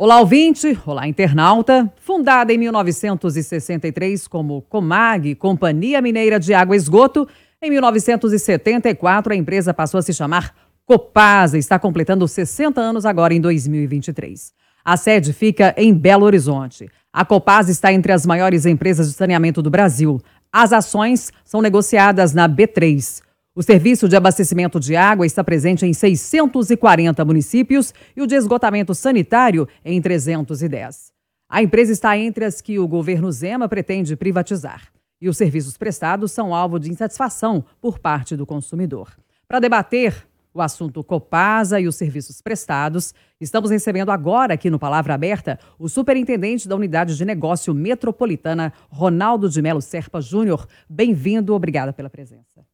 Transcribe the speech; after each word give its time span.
Olá, 0.00 0.20
ouvinte! 0.20 0.78
Olá, 0.86 1.08
internauta! 1.08 1.92
Fundada 1.96 2.52
em 2.52 2.58
1963 2.58 4.28
como 4.28 4.62
Comag, 4.62 5.34
Companhia 5.34 6.00
Mineira 6.00 6.38
de 6.38 6.54
Água 6.54 6.76
e 6.76 6.78
Esgoto, 6.78 7.26
em 7.60 7.68
1974 7.68 9.32
a 9.32 9.36
empresa 9.36 9.74
passou 9.74 9.98
a 9.98 10.02
se 10.02 10.14
chamar 10.14 10.54
Copasa 10.86 11.56
e 11.56 11.58
está 11.58 11.80
completando 11.80 12.28
60 12.28 12.80
anos 12.80 13.04
agora 13.04 13.34
em 13.34 13.40
2023. 13.40 14.52
A 14.84 14.96
sede 14.96 15.32
fica 15.32 15.74
em 15.76 15.92
Belo 15.92 16.26
Horizonte. 16.26 16.88
A 17.12 17.24
Copasa 17.24 17.72
está 17.72 17.92
entre 17.92 18.12
as 18.12 18.24
maiores 18.24 18.66
empresas 18.66 19.08
de 19.08 19.14
saneamento 19.14 19.60
do 19.60 19.68
Brasil. 19.68 20.20
As 20.52 20.72
ações 20.72 21.32
são 21.44 21.60
negociadas 21.60 22.32
na 22.32 22.48
B3. 22.48 23.20
O 23.58 23.62
serviço 23.64 24.08
de 24.08 24.14
abastecimento 24.14 24.78
de 24.78 24.94
água 24.94 25.26
está 25.26 25.42
presente 25.42 25.84
em 25.84 25.92
640 25.92 27.24
municípios 27.24 27.92
e 28.16 28.22
o 28.22 28.26
de 28.28 28.36
esgotamento 28.36 28.94
sanitário 28.94 29.66
em 29.84 30.00
310. 30.00 31.12
A 31.48 31.60
empresa 31.60 31.90
está 31.90 32.16
entre 32.16 32.44
as 32.44 32.60
que 32.60 32.78
o 32.78 32.86
governo 32.86 33.32
Zema 33.32 33.68
pretende 33.68 34.14
privatizar. 34.14 34.92
E 35.20 35.28
os 35.28 35.36
serviços 35.36 35.76
prestados 35.76 36.30
são 36.30 36.54
alvo 36.54 36.78
de 36.78 36.88
insatisfação 36.88 37.64
por 37.80 37.98
parte 37.98 38.36
do 38.36 38.46
consumidor. 38.46 39.10
Para 39.48 39.58
debater 39.58 40.14
o 40.54 40.62
assunto 40.62 41.02
Copasa 41.02 41.80
e 41.80 41.88
os 41.88 41.96
serviços 41.96 42.40
prestados, 42.40 43.12
estamos 43.40 43.72
recebendo 43.72 44.12
agora 44.12 44.54
aqui 44.54 44.70
no 44.70 44.78
Palavra 44.78 45.14
Aberta 45.14 45.58
o 45.80 45.88
superintendente 45.88 46.68
da 46.68 46.76
Unidade 46.76 47.16
de 47.16 47.24
Negócio 47.24 47.74
Metropolitana, 47.74 48.72
Ronaldo 48.88 49.50
de 49.50 49.60
Melo 49.60 49.82
Serpa 49.82 50.20
Júnior. 50.20 50.64
Bem-vindo, 50.88 51.52
obrigada 51.52 51.92
pela 51.92 52.08
presença. 52.08 52.67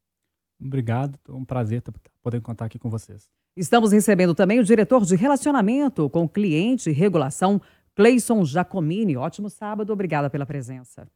Obrigado, 0.65 1.19
é 1.29 1.33
um 1.33 1.45
prazer 1.45 1.83
poder 2.23 2.41
contar 2.41 2.65
aqui 2.65 2.79
com 2.79 2.89
vocês. 2.89 3.29
Estamos 3.55 3.93
recebendo 3.93 4.35
também 4.35 4.59
o 4.59 4.65
diretor 4.65 5.05
de 5.05 5.15
relacionamento 5.15 6.09
com 6.09 6.27
cliente 6.27 6.89
e 6.89 6.93
regulação, 6.93 7.61
Cleison 7.95 8.43
Giacomini. 8.45 9.17
Ótimo 9.17 9.51
sábado, 9.51 9.93
obrigada 9.93 10.31
pela 10.31 10.47
presença. 10.47 11.07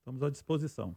Estamos 0.00 0.22
à 0.22 0.28
disposição. 0.28 0.96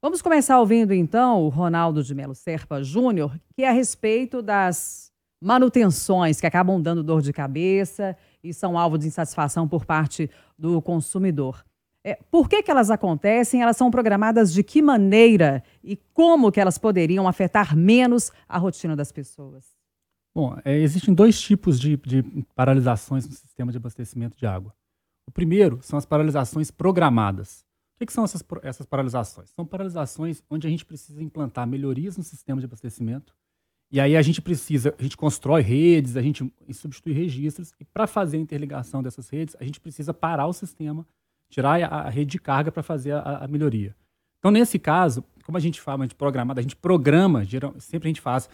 Vamos 0.00 0.22
começar 0.22 0.60
ouvindo 0.60 0.94
então 0.94 1.42
o 1.42 1.48
Ronaldo 1.48 2.02
de 2.02 2.14
Melo 2.14 2.34
Serpa 2.34 2.80
Júnior, 2.82 3.36
que 3.54 3.64
é 3.64 3.68
a 3.68 3.72
respeito 3.72 4.40
das 4.40 5.12
manutenções 5.40 6.40
que 6.40 6.46
acabam 6.46 6.80
dando 6.80 7.02
dor 7.02 7.20
de 7.20 7.32
cabeça 7.32 8.16
e 8.42 8.54
são 8.54 8.78
alvo 8.78 8.96
de 8.96 9.08
insatisfação 9.08 9.66
por 9.66 9.84
parte 9.84 10.30
do 10.56 10.80
consumidor. 10.80 11.64
É, 12.06 12.14
por 12.30 12.48
que, 12.48 12.62
que 12.62 12.70
elas 12.70 12.88
acontecem? 12.88 13.60
Elas 13.60 13.76
são 13.76 13.90
programadas 13.90 14.52
de 14.52 14.62
que 14.62 14.80
maneira 14.80 15.64
e 15.82 15.96
como 16.14 16.52
que 16.52 16.60
elas 16.60 16.78
poderiam 16.78 17.26
afetar 17.26 17.76
menos 17.76 18.30
a 18.48 18.58
rotina 18.58 18.94
das 18.94 19.10
pessoas? 19.10 19.76
Bom, 20.32 20.56
é, 20.64 20.78
existem 20.78 21.12
dois 21.12 21.40
tipos 21.40 21.80
de, 21.80 21.96
de 21.96 22.22
paralisações 22.54 23.26
no 23.26 23.32
sistema 23.32 23.72
de 23.72 23.78
abastecimento 23.78 24.36
de 24.36 24.46
água. 24.46 24.72
O 25.26 25.32
primeiro 25.32 25.80
são 25.82 25.98
as 25.98 26.06
paralisações 26.06 26.70
programadas. 26.70 27.66
O 27.96 27.98
que, 27.98 28.06
que, 28.06 28.12
são 28.12 28.22
essas, 28.22 28.44
essas 28.62 28.86
paralisações? 28.86 29.50
São 29.50 29.66
paralisações 29.66 30.44
onde 30.48 30.64
a 30.64 30.70
gente 30.70 30.84
precisa 30.84 31.20
implantar 31.20 31.66
melhorias 31.66 32.16
no 32.16 32.22
sistema 32.22 32.60
de 32.60 32.66
abastecimento. 32.66 33.34
E 33.90 33.98
aí 33.98 34.16
a 34.16 34.22
gente 34.22 34.40
precisa, 34.40 34.94
a 34.96 35.02
gente 35.02 35.16
constrói 35.16 35.60
redes, 35.60 36.16
a 36.16 36.22
gente 36.22 36.54
substitui 36.72 37.12
registros. 37.12 37.74
E 37.80 37.84
para 37.84 38.06
fazer 38.06 38.36
a 38.36 38.40
interligação 38.40 39.02
dessas 39.02 39.28
redes, 39.28 39.56
a 39.58 39.64
gente 39.64 39.80
precisa 39.80 40.14
parar 40.14 40.46
o 40.46 40.52
sistema 40.52 41.04
tirar 41.48 41.82
a, 41.82 42.08
rede 42.08 42.32
de 42.32 42.38
carga 42.38 42.70
para 42.70 42.82
fazer 42.82 43.12
a, 43.12 43.44
a, 43.44 43.48
melhoria. 43.48 43.94
Então, 44.38 44.50
nesse 44.50 44.78
caso, 44.78 45.24
como 45.44 45.56
a 45.56 45.60
gente 45.60 45.80
fala, 45.80 46.02
a 46.02 46.06
gente 46.06 46.14
programada, 46.14 46.60
a 46.60 46.62
gente 46.62 46.76
programa, 46.76 47.44
geral, 47.44 47.74
sempre 47.78 48.08
a 48.08 48.10
gente 48.10 48.20
faz, 48.20 48.48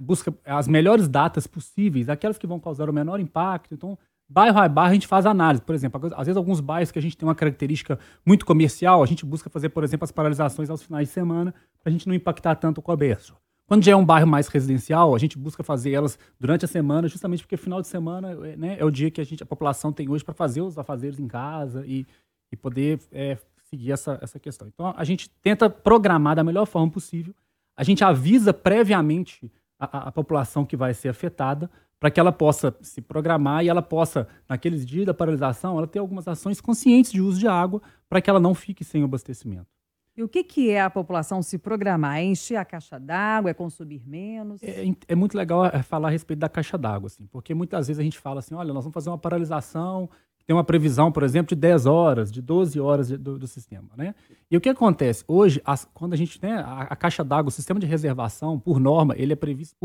busca 0.00 0.32
as 0.44 0.68
melhores 0.68 1.08
datas 1.08 1.46
possíveis, 1.46 2.08
aquelas 2.08 2.38
que 2.38 2.46
vão 2.46 2.60
causar 2.60 2.88
o 2.88 2.92
menor 2.92 3.20
impacto. 3.20 3.74
Então, 3.74 3.98
bairro 4.28 4.58
a 4.58 4.68
bairro 4.68 4.90
a 4.90 4.94
gente 4.94 5.06
faz 5.06 5.26
análise. 5.26 5.62
Por 5.62 5.74
exemplo, 5.74 6.10
às 6.14 6.26
vezes 6.26 6.36
alguns 6.36 6.60
bairros 6.60 6.90
que 6.90 6.98
a 6.98 7.02
gente 7.02 7.16
tem 7.16 7.28
uma 7.28 7.34
característica 7.34 7.98
muito 8.24 8.46
comercial, 8.46 9.02
a 9.02 9.06
gente 9.06 9.24
busca 9.24 9.50
fazer, 9.50 9.68
por 9.70 9.84
exemplo, 9.84 10.04
as 10.04 10.12
paralisações 10.12 10.70
aos 10.70 10.82
finais 10.82 11.08
de 11.08 11.14
semana, 11.14 11.54
para 11.80 11.90
a 11.90 11.92
gente 11.92 12.06
não 12.06 12.14
impactar 12.14 12.56
tanto 12.56 12.78
o 12.78 12.82
comércio. 12.82 13.36
Quando 13.66 13.84
já 13.84 13.92
é 13.92 13.96
um 13.96 14.04
bairro 14.04 14.26
mais 14.26 14.48
residencial, 14.48 15.14
a 15.14 15.18
gente 15.18 15.38
busca 15.38 15.62
fazer 15.62 15.92
elas 15.92 16.18
durante 16.38 16.64
a 16.64 16.68
semana, 16.68 17.08
justamente 17.08 17.42
porque 17.42 17.56
final 17.56 17.80
de 17.80 17.88
semana 17.88 18.34
né, 18.56 18.76
é 18.78 18.84
o 18.84 18.90
dia 18.90 19.10
que 19.10 19.20
a, 19.20 19.24
gente, 19.24 19.42
a 19.42 19.46
população 19.46 19.92
tem 19.92 20.10
hoje 20.10 20.24
para 20.24 20.34
fazer 20.34 20.60
os 20.60 20.76
afazeres 20.76 21.18
em 21.18 21.26
casa 21.26 21.84
e 21.86 22.06
e 22.52 22.56
poder 22.56 23.00
é, 23.10 23.38
seguir 23.64 23.90
essa, 23.90 24.18
essa 24.22 24.38
questão. 24.38 24.68
Então, 24.68 24.94
a 24.96 25.04
gente 25.04 25.30
tenta 25.42 25.68
programar 25.70 26.36
da 26.36 26.44
melhor 26.44 26.66
forma 26.66 26.90
possível, 26.90 27.34
a 27.74 27.82
gente 27.82 28.04
avisa 28.04 28.52
previamente 28.52 29.50
a, 29.78 30.08
a 30.08 30.12
população 30.12 30.64
que 30.64 30.76
vai 30.76 30.92
ser 30.92 31.08
afetada, 31.08 31.70
para 31.98 32.10
que 32.10 32.18
ela 32.18 32.32
possa 32.32 32.76
se 32.80 33.00
programar 33.00 33.64
e 33.64 33.68
ela 33.68 33.80
possa, 33.80 34.26
naqueles 34.48 34.84
dias 34.84 35.06
da 35.06 35.14
paralisação, 35.14 35.78
ela 35.78 35.86
ter 35.86 36.00
algumas 36.00 36.26
ações 36.26 36.60
conscientes 36.60 37.12
de 37.12 37.20
uso 37.20 37.38
de 37.38 37.46
água 37.46 37.80
para 38.08 38.20
que 38.20 38.28
ela 38.28 38.40
não 38.40 38.54
fique 38.54 38.84
sem 38.84 39.04
abastecimento. 39.04 39.68
E 40.16 40.22
o 40.22 40.28
que, 40.28 40.44
que 40.44 40.70
é 40.70 40.82
a 40.82 40.90
população 40.90 41.40
se 41.40 41.56
programar? 41.56 42.18
É 42.18 42.24
encher 42.24 42.56
a 42.56 42.64
caixa 42.64 42.98
d'água? 42.98 43.50
É 43.50 43.54
consumir 43.54 44.02
menos? 44.04 44.62
É, 44.62 44.84
é 45.08 45.14
muito 45.14 45.36
legal 45.36 45.64
é, 45.64 45.82
falar 45.82 46.08
a 46.08 46.10
respeito 46.10 46.40
da 46.40 46.48
caixa 46.48 46.76
d'água, 46.76 47.06
assim, 47.06 47.26
porque 47.26 47.54
muitas 47.54 47.86
vezes 47.86 47.98
a 47.98 48.02
gente 48.02 48.18
fala 48.18 48.40
assim: 48.40 48.54
olha, 48.54 48.74
nós 48.74 48.84
vamos 48.84 48.92
fazer 48.92 49.08
uma 49.08 49.16
paralisação 49.16 50.10
tem 50.46 50.54
uma 50.54 50.64
previsão, 50.64 51.12
por 51.12 51.22
exemplo, 51.22 51.48
de 51.48 51.56
10 51.56 51.86
horas, 51.86 52.30
de 52.30 52.42
12 52.42 52.80
horas 52.80 53.10
do, 53.10 53.38
do, 53.38 53.46
sistema. 53.46 53.88
Né? 53.96 54.14
E 54.50 54.56
o 54.56 54.60
que 54.60 54.68
acontece? 54.68 55.24
Hoje, 55.26 55.60
as, 55.64 55.88
quando 55.94 56.14
a 56.14 56.16
gente 56.16 56.38
tem 56.40 56.50
né, 56.50 56.58
a, 56.58 56.82
a 56.82 56.96
caixa 56.96 57.22
d'água, 57.22 57.48
o 57.48 57.52
sistema 57.52 57.78
de 57.78 57.86
reservação, 57.86 58.58
por 58.58 58.80
norma, 58.80 59.14
ele 59.16 59.32
é 59.32 59.36
previsto 59.36 59.76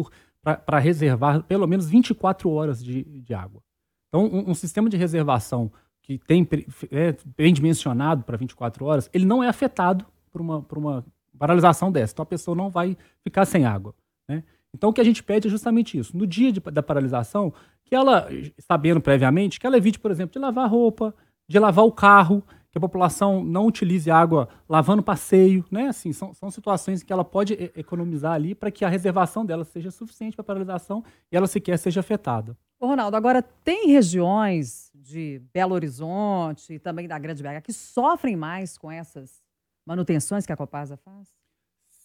para 0.41 0.79
reservar 0.79 1.43
pelo 1.43 1.67
menos 1.67 1.89
24 1.89 2.49
horas 2.49 2.83
de, 2.83 3.03
de 3.03 3.33
água. 3.33 3.61
Então, 4.07 4.25
um, 4.25 4.51
um, 4.51 4.55
sistema 4.55 4.89
de 4.89 4.97
reservação 4.97 5.71
que 6.01 6.17
tem 6.17 6.47
é 6.91 7.15
bem 7.37 7.53
dimensionado 7.53 8.23
para 8.23 8.37
24 8.37 8.85
horas, 8.85 9.09
ele 9.13 9.25
não 9.25 9.43
é 9.43 9.49
afetado 9.49 10.05
por 10.31 10.41
uma, 10.41 10.61
por 10.61 10.77
uma 10.77 11.05
paralisação 11.37 11.91
dessa. 11.91 12.13
Então, 12.13 12.23
a 12.23 12.27
pessoa 12.27 12.55
não 12.55 12.69
vai 12.69 12.97
ficar 13.23 13.45
sem 13.45 13.65
água. 13.65 13.93
Né? 14.27 14.43
Então, 14.73 14.89
o 14.89 14.93
que 14.93 15.01
a 15.01 15.03
gente 15.03 15.23
pede 15.23 15.47
é 15.47 15.51
justamente 15.51 15.97
isso. 15.97 16.15
No 16.15 16.25
dia 16.25 16.51
de, 16.51 16.59
da 16.59 16.81
paralisação, 16.81 17.53
que 17.87 17.95
ela, 17.95 18.27
sabendo 18.59 18.99
previamente, 18.99 19.59
que 19.59 19.65
ela 19.65 19.77
evite, 19.77 19.99
por 19.99 20.11
exemplo, 20.11 20.33
de 20.33 20.39
lavar 20.39 20.69
roupa, 20.69 21.15
de 21.49 21.57
lavar 21.57 21.85
o 21.85 21.91
carro, 21.91 22.43
que 22.69 22.77
a 22.77 22.81
população 22.81 23.43
não 23.43 23.65
utilize 23.65 24.11
água 24.11 24.49
lavando 24.67 25.01
passeio, 25.01 25.65
né? 25.71 25.87
Assim, 25.87 26.11
são, 26.11 26.33
são 26.33 26.51
situações 26.51 27.01
que 27.01 27.13
ela 27.13 27.23
pode 27.23 27.53
economizar 27.75 28.33
ali 28.33 28.53
para 28.53 28.69
que 28.69 28.83
a 28.83 28.89
reservação 28.89 29.45
dela 29.45 29.63
seja 29.63 29.89
suficiente 29.89 30.35
para 30.35 30.41
a 30.41 30.45
paralisação 30.45 31.03
e 31.31 31.37
ela 31.37 31.47
sequer 31.47 31.79
seja 31.79 32.01
afetada. 32.01 32.57
Ô 32.79 32.87
Ronaldo, 32.87 33.15
agora 33.15 33.41
tem 33.41 33.87
regiões 33.87 34.91
de 34.93 35.41
Belo 35.53 35.73
Horizonte 35.73 36.73
e 36.73 36.79
também 36.79 37.07
da 37.07 37.17
Grande 37.17 37.41
BH 37.41 37.61
que 37.63 37.73
sofrem 37.73 38.35
mais 38.35 38.77
com 38.77 38.91
essas 38.91 39.41
manutenções 39.85 40.45
que 40.45 40.51
a 40.51 40.57
Copasa 40.57 40.97
faz? 40.97 41.29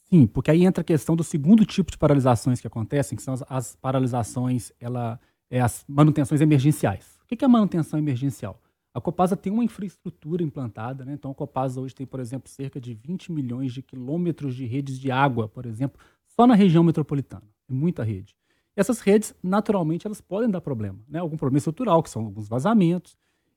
Sim, 0.08 0.26
porque 0.26 0.50
aí 0.50 0.64
entra 0.64 0.82
a 0.82 0.84
questão 0.84 1.16
do 1.16 1.24
segundo 1.24 1.66
tipo 1.66 1.90
de 1.90 1.98
paralisações 1.98 2.60
que 2.60 2.66
acontecem, 2.66 3.16
que 3.16 3.22
são 3.22 3.34
as, 3.34 3.42
as 3.48 3.76
paralisações, 3.76 4.70
ela 4.78 5.18
é 5.52 5.60
as 5.60 5.84
manutenções 5.86 6.40
emergenciais. 6.40 7.20
O 7.22 7.26
que 7.26 7.44
é 7.44 7.48
manutenção 7.48 7.98
emergencial? 7.98 8.58
A 8.94 9.00
Copasa 9.00 9.36
tem 9.36 9.52
uma 9.52 9.62
infraestrutura 9.62 10.42
implantada, 10.42 11.04
né? 11.04 11.12
então 11.12 11.30
a 11.30 11.34
Copasa 11.34 11.78
hoje 11.78 11.94
tem, 11.94 12.06
por 12.06 12.20
exemplo, 12.20 12.48
cerca 12.48 12.80
de 12.80 12.94
20 12.94 13.30
milhões 13.30 13.72
de 13.72 13.82
quilômetros 13.82 14.54
de 14.54 14.64
redes 14.64 14.98
de 14.98 15.10
água, 15.10 15.48
por 15.48 15.66
exemplo, 15.66 16.00
só 16.26 16.46
na 16.46 16.54
região 16.54 16.82
metropolitana. 16.82 17.44
É 17.68 17.72
muita 17.72 18.02
rede. 18.02 18.34
E 18.74 18.80
essas 18.80 19.00
redes, 19.00 19.34
naturalmente, 19.42 20.06
elas 20.06 20.22
podem 20.22 20.50
dar 20.50 20.62
problema, 20.62 20.98
né? 21.06 21.18
algum 21.18 21.36
problema 21.36 21.58
estrutural, 21.58 22.02
que 22.02 22.08
são 22.08 22.24
alguns 22.24 22.48
vazamentos. 22.48 23.14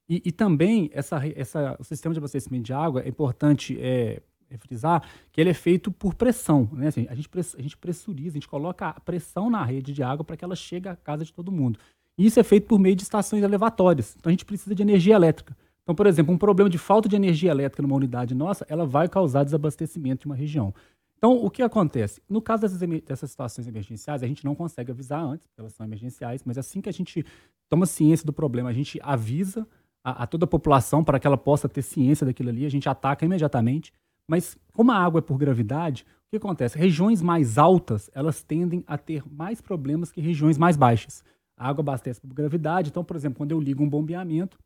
E, 0.08 0.22
e 0.26 0.32
também 0.34 0.90
essa, 0.94 1.22
essa, 1.28 1.78
o 1.80 1.84
sistema 1.86 2.14
de 2.14 2.20
abastecimento 2.20 2.66
de 2.66 2.74
água 2.74 3.02
é 3.02 3.08
importante 3.08 3.78
é, 3.80 4.22
frisar 4.58 5.08
que 5.32 5.42
ele 5.42 5.50
é 5.50 5.54
feito 5.54 5.92
por 5.92 6.14
pressão. 6.14 6.70
Né? 6.74 6.88
Assim, 6.88 7.08
a, 7.10 7.16
gente, 7.16 7.30
a 7.58 7.62
gente 7.62 7.78
pressuriza, 7.78 8.32
a 8.32 8.40
gente 8.40 8.48
coloca 8.48 8.94
pressão 9.06 9.50
na 9.50 9.64
rede 9.64 9.94
de 9.94 10.04
água 10.04 10.24
para 10.24 10.38
que 10.38 10.46
ela 10.46 10.56
chegue 10.56 10.88
à 10.88 10.96
casa 10.96 11.26
de 11.26 11.34
todo 11.34 11.52
mundo. 11.52 11.80
Isso 12.18 12.40
é 12.40 12.44
feito 12.44 12.68
por 12.68 12.80
meio 12.80 12.96
de 12.96 13.04
estações 13.04 13.44
elevatórias. 13.44 14.16
Então 14.18 14.30
a 14.30 14.34
gente 14.34 14.46
precisa 14.46 14.74
de 14.74 14.82
energia 14.82 15.16
elétrica. 15.16 15.56
Então, 15.84 15.94
por 15.94 16.08
exemplo, 16.08 16.34
um 16.34 16.38
problema 16.38 16.70
de 16.70 16.78
falta 16.78 17.08
de 17.08 17.16
energia 17.16 17.52
elétrica 17.52 17.84
numa 17.84 17.96
unidade 17.96 18.34
nossa, 18.34 18.66
ela 18.68 18.86
vai 18.86 19.08
causar 19.08 19.44
desabastecimento 19.44 20.22
de 20.22 20.26
uma 20.26 20.36
região. 20.36 20.74
Então, 21.18 21.44
o 21.44 21.50
que 21.50 21.62
acontece? 21.62 22.22
No 22.30 22.41
caso 22.41 22.62
dessas, 22.64 22.80
dessas 22.80 23.32
situações 23.32 23.68
emergenciais, 23.68 24.24
a 24.24 24.28
gente 24.28 24.44
não 24.44 24.56
consegue 24.56 24.91
avisar 24.91 25.24
antes, 25.24 25.48
porque 25.48 25.62
elas 25.62 25.74
são 25.74 25.86
emergenciais, 25.86 26.44
mas 26.44 26.58
assim 26.58 26.82
que 26.82 26.90
a 26.90 26.91
gente 26.91 27.26
toma 27.70 27.86
ciência 27.86 28.26
do 28.26 28.34
problema, 28.34 28.70
a 28.70 28.74
gente 28.74 29.00
avisa 29.02 29.68
a, 30.03 30.24
a 30.24 30.28
toda 30.28 30.46
a 30.46 30.48
população 30.48 31.03
para 31.03 31.20
que 31.20 31.26
ela 31.26 31.38
possa 31.38 31.68
ter 31.68 31.82
ciência 31.82 32.26
daquilo 32.26 32.50
ali, 32.50 32.66
a 32.66 32.70
gente 32.70 32.88
ataca 32.88 33.26
imediatamente. 33.26 33.91
Mas 34.28 34.58
como 34.74 34.92
a 34.92 34.98
água 34.98 35.20
é 35.20 35.22
por 35.22 35.38
gravidade, 35.38 36.06
o 36.28 36.30
que 36.32 36.38
acontece? 36.38 36.78
Regiões 36.78 37.22
mais 37.22 37.58
altas, 37.58 38.10
elas 38.14 38.44
tendem 38.44 38.84
a 38.88 38.98
ter 38.98 39.24
mais 39.32 39.62
problemas 39.62 40.12
que 40.12 40.22
regiões 40.22 40.58
mais 40.58 40.76
baixas. 40.76 41.24
A 41.58 41.70
água 41.70 41.82
abastece 41.82 42.20
por 42.20 42.34
gravidade, 42.34 42.90
então, 42.90 43.04
por 43.04 43.16
exemplo, 43.16 43.38
quando 43.38 43.52
eu 43.52 43.60
ligo 43.60 43.84
um 43.84 43.90
bombeamento, 43.90 44.58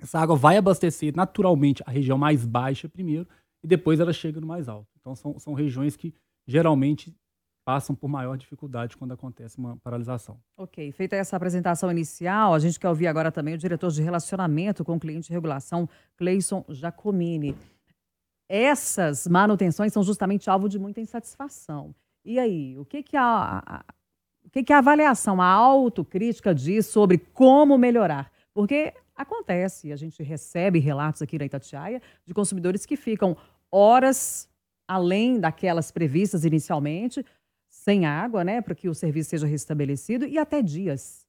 essa 0.00 0.18
água 0.18 0.34
vai 0.34 0.56
abastecer 0.56 1.14
naturalmente 1.14 1.82
a 1.86 1.90
região 1.90 2.18
mais 2.18 2.44
baixa 2.44 2.88
primeiro 2.88 3.28
e 3.62 3.66
depois 3.68 4.00
ela 4.00 4.12
chega 4.12 4.40
no 4.40 4.46
mais 4.46 4.68
alto. 4.68 4.88
Então, 5.00 5.14
são, 5.14 5.38
são 5.38 5.54
regiões 5.54 5.96
que 5.96 6.12
geralmente 6.46 7.14
passam 7.64 7.94
por 7.94 8.08
maior 8.08 8.36
dificuldade 8.36 8.96
quando 8.96 9.12
acontece 9.12 9.56
uma 9.58 9.76
paralisação. 9.76 10.36
Ok, 10.56 10.90
feita 10.92 11.14
essa 11.14 11.36
apresentação 11.36 11.90
inicial, 11.90 12.54
a 12.54 12.58
gente 12.58 12.80
quer 12.80 12.88
ouvir 12.88 13.06
agora 13.06 13.30
também 13.30 13.54
o 13.54 13.58
diretor 13.58 13.90
de 13.90 14.02
relacionamento 14.02 14.84
com 14.84 14.96
o 14.96 15.00
cliente 15.00 15.28
de 15.28 15.32
regulação, 15.32 15.88
Cleison 16.16 16.64
Jacomini. 16.68 17.56
Essas 18.54 19.26
manutenções 19.26 19.94
são 19.94 20.02
justamente 20.02 20.50
alvo 20.50 20.68
de 20.68 20.78
muita 20.78 21.00
insatisfação. 21.00 21.94
E 22.22 22.38
aí, 22.38 22.78
o 22.78 22.84
que, 22.84 23.02
que 23.02 23.16
a, 23.16 23.62
a 23.64 23.84
o 24.44 24.50
que, 24.50 24.62
que 24.62 24.74
a 24.74 24.78
avaliação, 24.78 25.40
a 25.40 25.46
autocrítica 25.46 26.54
diz 26.54 26.84
sobre 26.84 27.16
como 27.16 27.78
melhorar? 27.78 28.30
Porque 28.52 28.92
acontece, 29.16 29.90
a 29.90 29.96
gente 29.96 30.22
recebe 30.22 30.78
relatos 30.78 31.22
aqui 31.22 31.38
na 31.38 31.46
Itatiaia 31.46 32.02
de 32.26 32.34
consumidores 32.34 32.84
que 32.84 32.94
ficam 32.94 33.34
horas 33.70 34.46
além 34.86 35.40
daquelas 35.40 35.90
previstas 35.90 36.44
inicialmente, 36.44 37.24
sem 37.70 38.04
água, 38.04 38.44
né, 38.44 38.60
para 38.60 38.74
que 38.74 38.86
o 38.86 38.94
serviço 38.94 39.30
seja 39.30 39.46
restabelecido, 39.46 40.26
e 40.26 40.36
até 40.36 40.60
dias. 40.60 41.26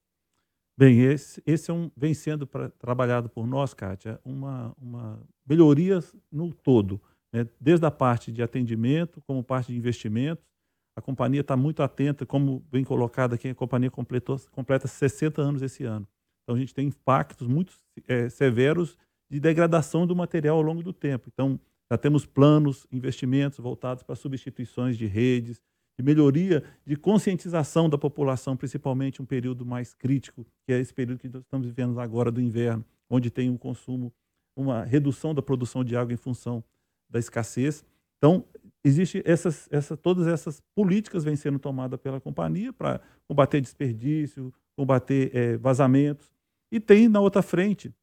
Bem, 0.76 1.00
esse, 1.00 1.42
esse 1.46 1.70
é 1.70 1.74
um, 1.74 1.90
vem 1.96 2.12
sendo 2.12 2.46
pra, 2.46 2.68
trabalhado 2.68 3.30
por 3.30 3.46
nós, 3.46 3.72
Kátia, 3.72 4.20
uma, 4.22 4.74
uma 4.78 5.22
melhoria 5.48 6.00
no 6.30 6.52
todo, 6.52 7.00
né? 7.34 7.48
desde 7.60 7.84
a 7.84 7.90
parte 7.90 8.30
de 8.30 8.40
atendimento, 8.44 9.20
como 9.26 9.42
parte 9.42 9.72
de 9.72 9.76
investimentos. 9.76 10.46
A 10.96 11.02
companhia 11.02 11.40
está 11.40 11.56
muito 11.56 11.82
atenta, 11.82 12.24
como 12.24 12.64
bem 12.70 12.84
colocado 12.84 13.34
aqui, 13.34 13.48
a 13.48 13.54
companhia 13.54 13.90
completou, 13.90 14.38
completa 14.52 14.86
60 14.86 15.42
anos 15.42 15.60
esse 15.60 15.82
ano. 15.82 16.06
Então, 16.44 16.54
a 16.54 16.58
gente 16.58 16.72
tem 16.72 16.86
impactos 16.86 17.48
muito 17.48 17.74
é, 18.06 18.28
severos 18.28 18.96
de 19.28 19.40
degradação 19.40 20.06
do 20.06 20.14
material 20.14 20.56
ao 20.56 20.62
longo 20.62 20.84
do 20.84 20.92
tempo. 20.92 21.28
Então, 21.32 21.58
já 21.90 21.98
temos 21.98 22.24
planos, 22.24 22.86
investimentos 22.92 23.58
voltados 23.58 24.04
para 24.04 24.14
substituições 24.14 24.96
de 24.96 25.06
redes, 25.06 25.60
de 25.98 26.04
melhoria, 26.04 26.62
de 26.86 26.94
conscientização 26.94 27.88
da 27.88 27.98
população, 27.98 28.56
principalmente 28.56 29.20
um 29.20 29.26
período 29.26 29.66
mais 29.66 29.92
crítico, 29.92 30.46
que 30.64 30.72
é 30.72 30.78
esse 30.78 30.94
período 30.94 31.18
que 31.18 31.26
estamos 31.26 31.66
vivendo 31.66 31.98
agora 31.98 32.30
do 32.30 32.40
inverno, 32.40 32.84
onde 33.10 33.30
tem 33.30 33.50
um 33.50 33.56
consumo, 33.56 34.12
uma 34.56 34.84
redução 34.84 35.34
da 35.34 35.42
produção 35.42 35.82
de 35.82 35.96
água 35.96 36.14
em 36.14 36.16
função 36.16 36.62
da 37.14 37.20
escassez. 37.20 37.84
Então, 38.18 38.44
existe 38.82 39.22
essas, 39.24 39.68
essa, 39.70 39.96
todas 39.96 40.26
essas 40.26 40.60
políticas 40.74 41.22
vêm 41.22 41.36
sendo 41.36 41.60
tomadas 41.60 41.98
pela 42.00 42.20
companhia 42.20 42.72
para 42.72 43.00
combater 43.28 43.60
desperdício, 43.60 44.52
combater 44.76 45.30
é, 45.34 45.56
vazamentos. 45.56 46.28
E 46.72 46.80
tem 46.80 47.08
na 47.08 47.20
outra 47.20 47.40
frente 47.40 47.94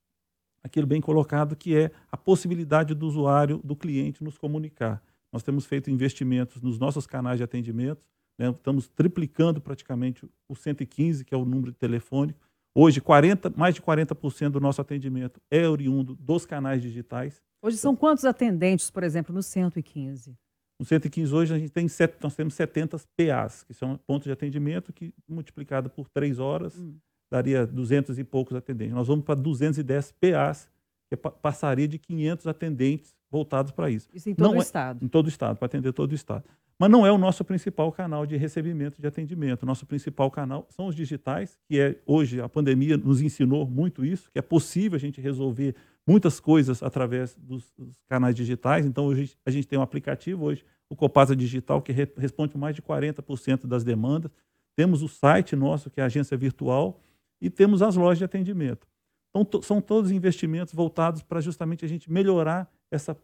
aquilo 0.63 0.87
bem 0.87 1.01
colocado 1.01 1.57
que 1.57 1.75
é 1.75 1.91
a 2.09 2.15
possibilidade 2.15 2.95
do 2.95 3.05
usuário, 3.05 3.59
do 3.63 3.75
cliente 3.75 4.23
nos 4.23 4.37
comunicar. 4.37 5.03
Nós 5.33 5.43
temos 5.43 5.65
feito 5.65 5.91
investimentos 5.91 6.61
nos 6.61 6.79
nossos 6.79 7.05
canais 7.05 7.37
de 7.37 7.43
atendimento, 7.43 8.07
né? 8.39 8.49
estamos 8.49 8.87
triplicando 8.87 9.59
praticamente 9.59 10.25
o 10.47 10.55
115, 10.55 11.25
que 11.25 11.33
é 11.33 11.37
o 11.37 11.43
número 11.43 11.73
telefônico. 11.73 12.39
Hoje, 12.73 13.01
40, 13.01 13.51
mais 13.56 13.75
de 13.75 13.81
40% 13.81 14.50
do 14.50 14.59
nosso 14.59 14.79
atendimento 14.79 15.41
é 15.51 15.68
oriundo 15.68 16.15
dos 16.15 16.45
canais 16.45 16.81
digitais. 16.81 17.41
Hoje 17.62 17.77
são 17.77 17.95
quantos 17.95 18.23
atendentes, 18.23 18.89
por 18.89 19.03
exemplo, 19.03 19.35
no 19.35 19.44
115? 19.44 20.38
No 20.79 20.85
115 20.85 21.33
hoje 21.33 21.53
a 21.53 21.59
gente 21.59 21.69
tem 21.69 21.85
nós 22.21 22.35
temos 22.35 22.53
70 22.56 22.97
PAs, 23.15 23.63
que 23.63 23.73
são 23.73 23.97
pontos 23.97 24.23
de 24.25 24.31
atendimento 24.31 24.91
que 24.91 25.13
multiplicado 25.27 25.89
por 25.89 26.09
três 26.09 26.39
horas 26.39 26.75
hum. 26.75 26.95
daria 27.29 27.68
200 27.68 28.18
e 28.18 28.23
poucos 28.23 28.56
atendentes. 28.56 28.95
Nós 28.95 29.07
vamos 29.07 29.25
para 29.25 29.35
210 29.35 30.13
PAs, 30.13 30.69
que 31.09 31.18
passaria 31.18 31.88
de 31.88 32.00
500 32.00 32.47
atendentes 32.47 33.13
voltados 33.29 33.71
para 33.71 33.91
isso. 33.91 34.09
Isso 34.13 34.29
em 34.29 34.33
todo 34.33 34.47
não 34.47 34.53
o 34.53 34.59
é, 34.59 34.63
Estado? 34.63 35.06
Em 35.06 35.07
todo 35.07 35.25
o 35.25 35.29
Estado, 35.29 35.57
para 35.57 35.65
atender 35.65 35.91
todo 35.91 36.13
o 36.13 36.15
Estado. 36.15 36.45
Mas 36.81 36.89
não 36.89 37.06
é 37.06 37.12
o 37.12 37.18
nosso 37.19 37.45
principal 37.45 37.92
canal 37.92 38.25
de 38.25 38.36
recebimento 38.38 39.00
de 39.00 39.06
atendimento. 39.06 39.68
Nosso 39.68 39.86
principal 39.86 40.31
canal 40.31 40.66
são 40.72 40.88
os 40.88 40.95
digitais, 40.95 41.56
que 41.69 41.80
é 41.80 41.95
hoje 42.07 42.42
a 42.42 42.50
pandemia 42.50 42.98
nos 42.98 43.22
ensinou 43.22 43.68
muito 43.68 44.04
isso, 44.04 44.31
que 44.31 44.39
é 44.39 44.42
possível 44.42 44.95
a 44.95 45.00
gente 45.00 45.22
resolver 45.22 45.75
muitas 46.07 46.39
coisas 46.39 46.81
através 46.81 47.36
dos, 47.36 47.72
dos 47.78 47.95
canais 48.10 48.33
digitais. 48.33 48.83
Então, 48.83 49.06
hoje 49.06 49.38
a 49.45 49.51
gente 49.51 49.68
tem 49.68 49.78
um 49.78 49.83
aplicativo 49.83 50.44
hoje, 50.44 50.66
o 50.89 50.95
Copasa 50.95 51.36
Digital, 51.36 51.83
que 51.83 51.92
re, 51.92 52.12
responde 52.18 52.57
mais 52.57 52.75
de 52.75 52.81
40% 52.81 53.68
das 53.68 53.83
demandas. 53.83 54.31
Temos 54.75 55.04
o 55.04 55.07
site 55.07 55.56
nosso, 55.56 55.88
que 55.92 56.00
é 56.00 56.04
a 56.04 56.07
agência 56.07 56.36
virtual, 56.36 57.00
e 57.39 57.48
temos 57.48 57.83
as 57.83 57.95
lojas 57.95 58.18
de 58.18 58.24
atendimento. 58.24 58.88
Então, 59.30 59.62
são 59.62 59.80
todos 59.80 60.10
investimentos 60.10 60.74
voltados 60.74 61.22
para 61.22 61.42
justamente 61.42 61.86
a 61.86 61.88
gente 61.88 62.12
melhorar 62.12 62.68
essa, 62.89 63.16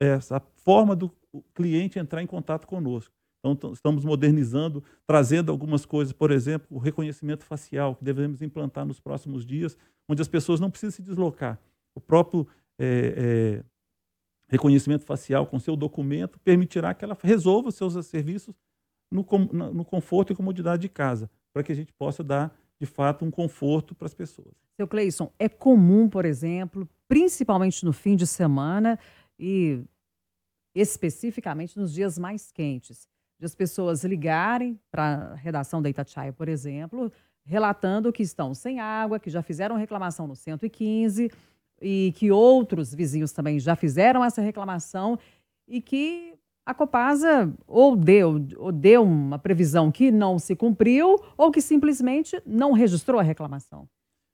essa 0.00 0.40
forma 0.64 0.96
do 0.96 1.12
cliente 1.54 1.98
entrar 1.98 2.22
em 2.22 2.26
contato 2.26 2.66
conosco. 2.66 3.14
Então, 3.44 3.72
estamos 3.72 4.04
modernizando, 4.04 4.84
trazendo 5.04 5.50
algumas 5.50 5.84
coisas, 5.84 6.12
por 6.12 6.30
exemplo, 6.30 6.68
o 6.70 6.78
reconhecimento 6.78 7.44
facial, 7.44 7.96
que 7.96 8.04
devemos 8.04 8.40
implantar 8.40 8.86
nos 8.86 9.00
próximos 9.00 9.44
dias, 9.44 9.76
onde 10.08 10.22
as 10.22 10.28
pessoas 10.28 10.60
não 10.60 10.70
precisam 10.70 10.92
se 10.92 11.02
deslocar. 11.02 11.58
O 11.94 12.00
próprio 12.00 12.46
é, 12.78 13.14
é, 13.16 13.64
reconhecimento 14.48 15.04
facial 15.04 15.46
com 15.46 15.58
seu 15.58 15.74
documento 15.74 16.38
permitirá 16.40 16.94
que 16.94 17.04
ela 17.04 17.18
resolva 17.20 17.72
seus 17.72 17.94
serviços 18.06 18.54
no, 19.10 19.26
no 19.72 19.84
conforto 19.84 20.32
e 20.32 20.36
comodidade 20.36 20.82
de 20.82 20.88
casa, 20.88 21.28
para 21.52 21.62
que 21.62 21.72
a 21.72 21.74
gente 21.74 21.92
possa 21.92 22.22
dar, 22.22 22.56
de 22.80 22.86
fato, 22.86 23.24
um 23.24 23.30
conforto 23.30 23.94
para 23.94 24.06
as 24.06 24.14
pessoas. 24.14 24.54
Seu 24.76 24.86
Cleison, 24.86 25.30
é 25.38 25.48
comum, 25.48 26.08
por 26.08 26.24
exemplo, 26.24 26.88
principalmente 27.08 27.84
no 27.84 27.92
fim 27.92 28.16
de 28.16 28.26
semana 28.26 28.98
e 29.38 29.82
especificamente 30.74 31.78
nos 31.78 31.92
dias 31.92 32.18
mais 32.18 32.50
quentes, 32.50 33.08
de 33.38 33.46
as 33.46 33.54
pessoas 33.54 34.04
ligarem 34.04 34.78
para 34.90 35.32
a 35.32 35.34
redação 35.34 35.82
da 35.82 35.90
Itatiaia, 35.90 36.32
por 36.32 36.48
exemplo, 36.48 37.12
relatando 37.44 38.12
que 38.12 38.22
estão 38.22 38.54
sem 38.54 38.80
água, 38.80 39.18
que 39.18 39.30
já 39.30 39.42
fizeram 39.42 39.76
reclamação 39.76 40.26
no 40.26 40.36
115 40.36 41.30
e 41.80 42.12
que 42.16 42.30
outros 42.30 42.94
vizinhos 42.94 43.32
também 43.32 43.58
já 43.58 43.74
fizeram 43.74 44.24
essa 44.24 44.40
reclamação 44.40 45.18
e 45.66 45.80
que 45.80 46.34
a 46.64 46.72
Copasa 46.72 47.52
ou 47.66 47.96
deu, 47.96 48.36
ou 48.56 48.70
deu 48.70 49.02
uma 49.02 49.38
previsão 49.38 49.90
que 49.90 50.12
não 50.12 50.38
se 50.38 50.54
cumpriu 50.54 51.16
ou 51.36 51.50
que 51.50 51.60
simplesmente 51.60 52.40
não 52.46 52.72
registrou 52.72 53.18
a 53.18 53.24
reclamação 53.24 53.88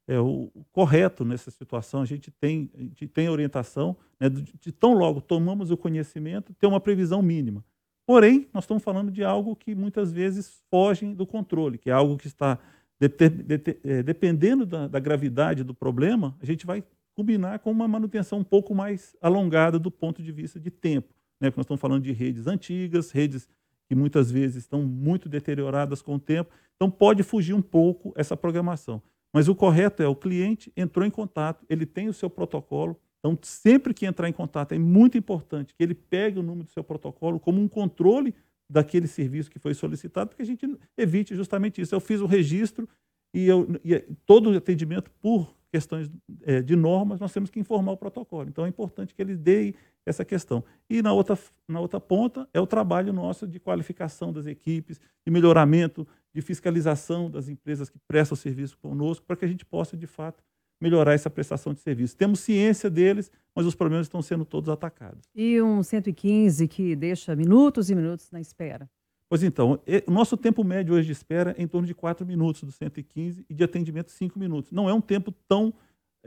é, 0.08 0.18
o, 0.18 0.50
correto 0.72 1.24
nessa 1.24 1.50
situação. 1.50 2.00
A 2.00 2.06
gente 2.06 2.30
tem, 2.30 2.70
a 2.74 2.80
gente 2.80 3.06
tem 3.06 3.28
orientação 3.28 3.96
né, 4.18 4.28
de, 4.28 4.52
de, 4.58 4.72
tão 4.72 4.94
logo 4.94 5.20
tomamos 5.20 5.70
o 5.70 5.76
conhecimento, 5.76 6.54
ter 6.54 6.66
uma 6.66 6.80
previsão 6.80 7.20
mínima. 7.20 7.64
Porém, 8.06 8.48
nós 8.54 8.64
estamos 8.64 8.82
falando 8.82 9.12
de 9.12 9.22
algo 9.22 9.54
que 9.54 9.74
muitas 9.74 10.10
vezes 10.10 10.62
foge 10.70 11.14
do 11.14 11.26
controle, 11.26 11.76
que 11.76 11.90
é 11.90 11.92
algo 11.92 12.16
que 12.16 12.26
está 12.26 12.58
de, 12.98 13.08
de, 13.08 13.78
é, 13.84 14.02
dependendo 14.02 14.66
da, 14.66 14.88
da, 14.88 14.98
gravidade 14.98 15.62
do 15.62 15.74
problema, 15.74 16.34
a 16.40 16.46
gente 16.46 16.66
vai 16.66 16.82
combinar 17.14 17.58
com 17.60 17.70
uma 17.70 17.86
manutenção 17.86 18.40
um 18.40 18.44
pouco 18.44 18.74
mais 18.74 19.14
alongada 19.20 19.78
do 19.78 19.90
ponto 19.90 20.22
de 20.22 20.32
vista 20.32 20.58
de 20.58 20.70
tempo. 20.70 21.14
Né? 21.40 21.50
Porque 21.50 21.60
nós 21.60 21.64
estamos 21.64 21.80
falando 21.80 22.02
de 22.02 22.12
redes 22.12 22.46
antigas, 22.46 23.10
redes 23.10 23.48
que 23.88 23.94
muitas 23.94 24.30
vezes 24.30 24.64
estão 24.64 24.82
muito 24.82 25.28
deterioradas 25.28 26.02
com 26.02 26.16
o 26.16 26.18
tempo. 26.18 26.50
Então, 26.76 26.90
pode 26.90 27.22
fugir 27.22 27.54
um 27.54 27.62
pouco 27.62 28.12
essa 28.16 28.36
programação. 28.36 29.02
Mas 29.32 29.48
o 29.48 29.54
correto 29.54 30.02
é 30.02 30.08
o 30.08 30.16
cliente 30.16 30.72
entrou 30.76 31.06
em 31.06 31.10
contato, 31.10 31.64
ele 31.68 31.84
tem 31.84 32.08
o 32.08 32.14
seu 32.14 32.30
protocolo. 32.30 32.98
Então, 33.18 33.38
sempre 33.42 33.92
que 33.92 34.06
entrar 34.06 34.28
em 34.28 34.32
contato, 34.32 34.72
é 34.72 34.78
muito 34.78 35.18
importante 35.18 35.74
que 35.74 35.82
ele 35.82 35.94
pegue 35.94 36.38
o 36.38 36.42
número 36.42 36.64
do 36.64 36.70
seu 36.70 36.84
protocolo 36.84 37.38
como 37.38 37.60
um 37.60 37.68
controle 37.68 38.34
daquele 38.70 39.06
serviço 39.06 39.50
que 39.50 39.58
foi 39.58 39.74
solicitado, 39.74 40.30
porque 40.30 40.42
a 40.42 40.46
gente 40.46 40.66
evite 40.96 41.34
justamente 41.34 41.80
isso. 41.80 41.94
Eu 41.94 42.00
fiz 42.00 42.20
o 42.20 42.26
registro 42.26 42.88
e, 43.34 43.46
eu, 43.46 43.66
e 43.84 43.98
todo 44.24 44.50
o 44.50 44.56
atendimento 44.56 45.10
por 45.20 45.54
questões 45.70 46.10
é, 46.42 46.62
de 46.62 46.74
normas, 46.74 47.20
nós 47.20 47.32
temos 47.32 47.50
que 47.50 47.60
informar 47.60 47.92
o 47.92 47.96
protocolo. 47.96 48.48
Então, 48.48 48.64
é 48.64 48.68
importante 48.68 49.14
que 49.14 49.20
ele 49.20 49.36
dê 49.36 49.74
essa 50.06 50.24
questão. 50.24 50.64
E 50.88 51.02
na 51.02 51.12
outra, 51.12 51.38
na 51.66 51.80
outra 51.80 52.00
ponta 52.00 52.48
é 52.54 52.60
o 52.60 52.66
trabalho 52.66 53.12
nosso 53.12 53.46
de 53.46 53.60
qualificação 53.60 54.32
das 54.32 54.46
equipes, 54.46 54.98
de 55.26 55.30
melhoramento, 55.30 56.06
de 56.34 56.42
fiscalização 56.42 57.30
das 57.30 57.48
empresas 57.48 57.88
que 57.88 57.98
prestam 58.06 58.36
serviço 58.36 58.76
conosco, 58.78 59.24
para 59.26 59.36
que 59.36 59.44
a 59.44 59.48
gente 59.48 59.64
possa, 59.64 59.96
de 59.96 60.06
fato, 60.06 60.42
melhorar 60.80 61.14
essa 61.14 61.28
prestação 61.28 61.74
de 61.74 61.80
serviço. 61.80 62.16
Temos 62.16 62.40
ciência 62.40 62.88
deles, 62.88 63.30
mas 63.54 63.66
os 63.66 63.74
problemas 63.74 64.06
estão 64.06 64.22
sendo 64.22 64.44
todos 64.44 64.68
atacados. 64.68 65.22
E 65.34 65.60
um 65.60 65.82
115 65.82 66.68
que 66.68 66.94
deixa 66.94 67.34
minutos 67.34 67.90
e 67.90 67.94
minutos 67.94 68.30
na 68.30 68.40
espera? 68.40 68.88
Pois 69.28 69.42
então, 69.42 69.80
o 70.06 70.10
nosso 70.10 70.36
tempo 70.36 70.64
médio 70.64 70.94
hoje 70.94 71.06
de 71.06 71.12
espera 71.12 71.54
é 71.58 71.62
em 71.62 71.66
torno 71.66 71.86
de 71.86 71.94
4 71.94 72.24
minutos 72.24 72.62
do 72.62 72.72
115 72.72 73.44
e 73.48 73.54
de 73.54 73.62
atendimento 73.62 74.10
5 74.10 74.38
minutos. 74.38 74.72
Não 74.72 74.88
é 74.88 74.94
um 74.94 75.00
tempo 75.00 75.32
tão 75.46 75.74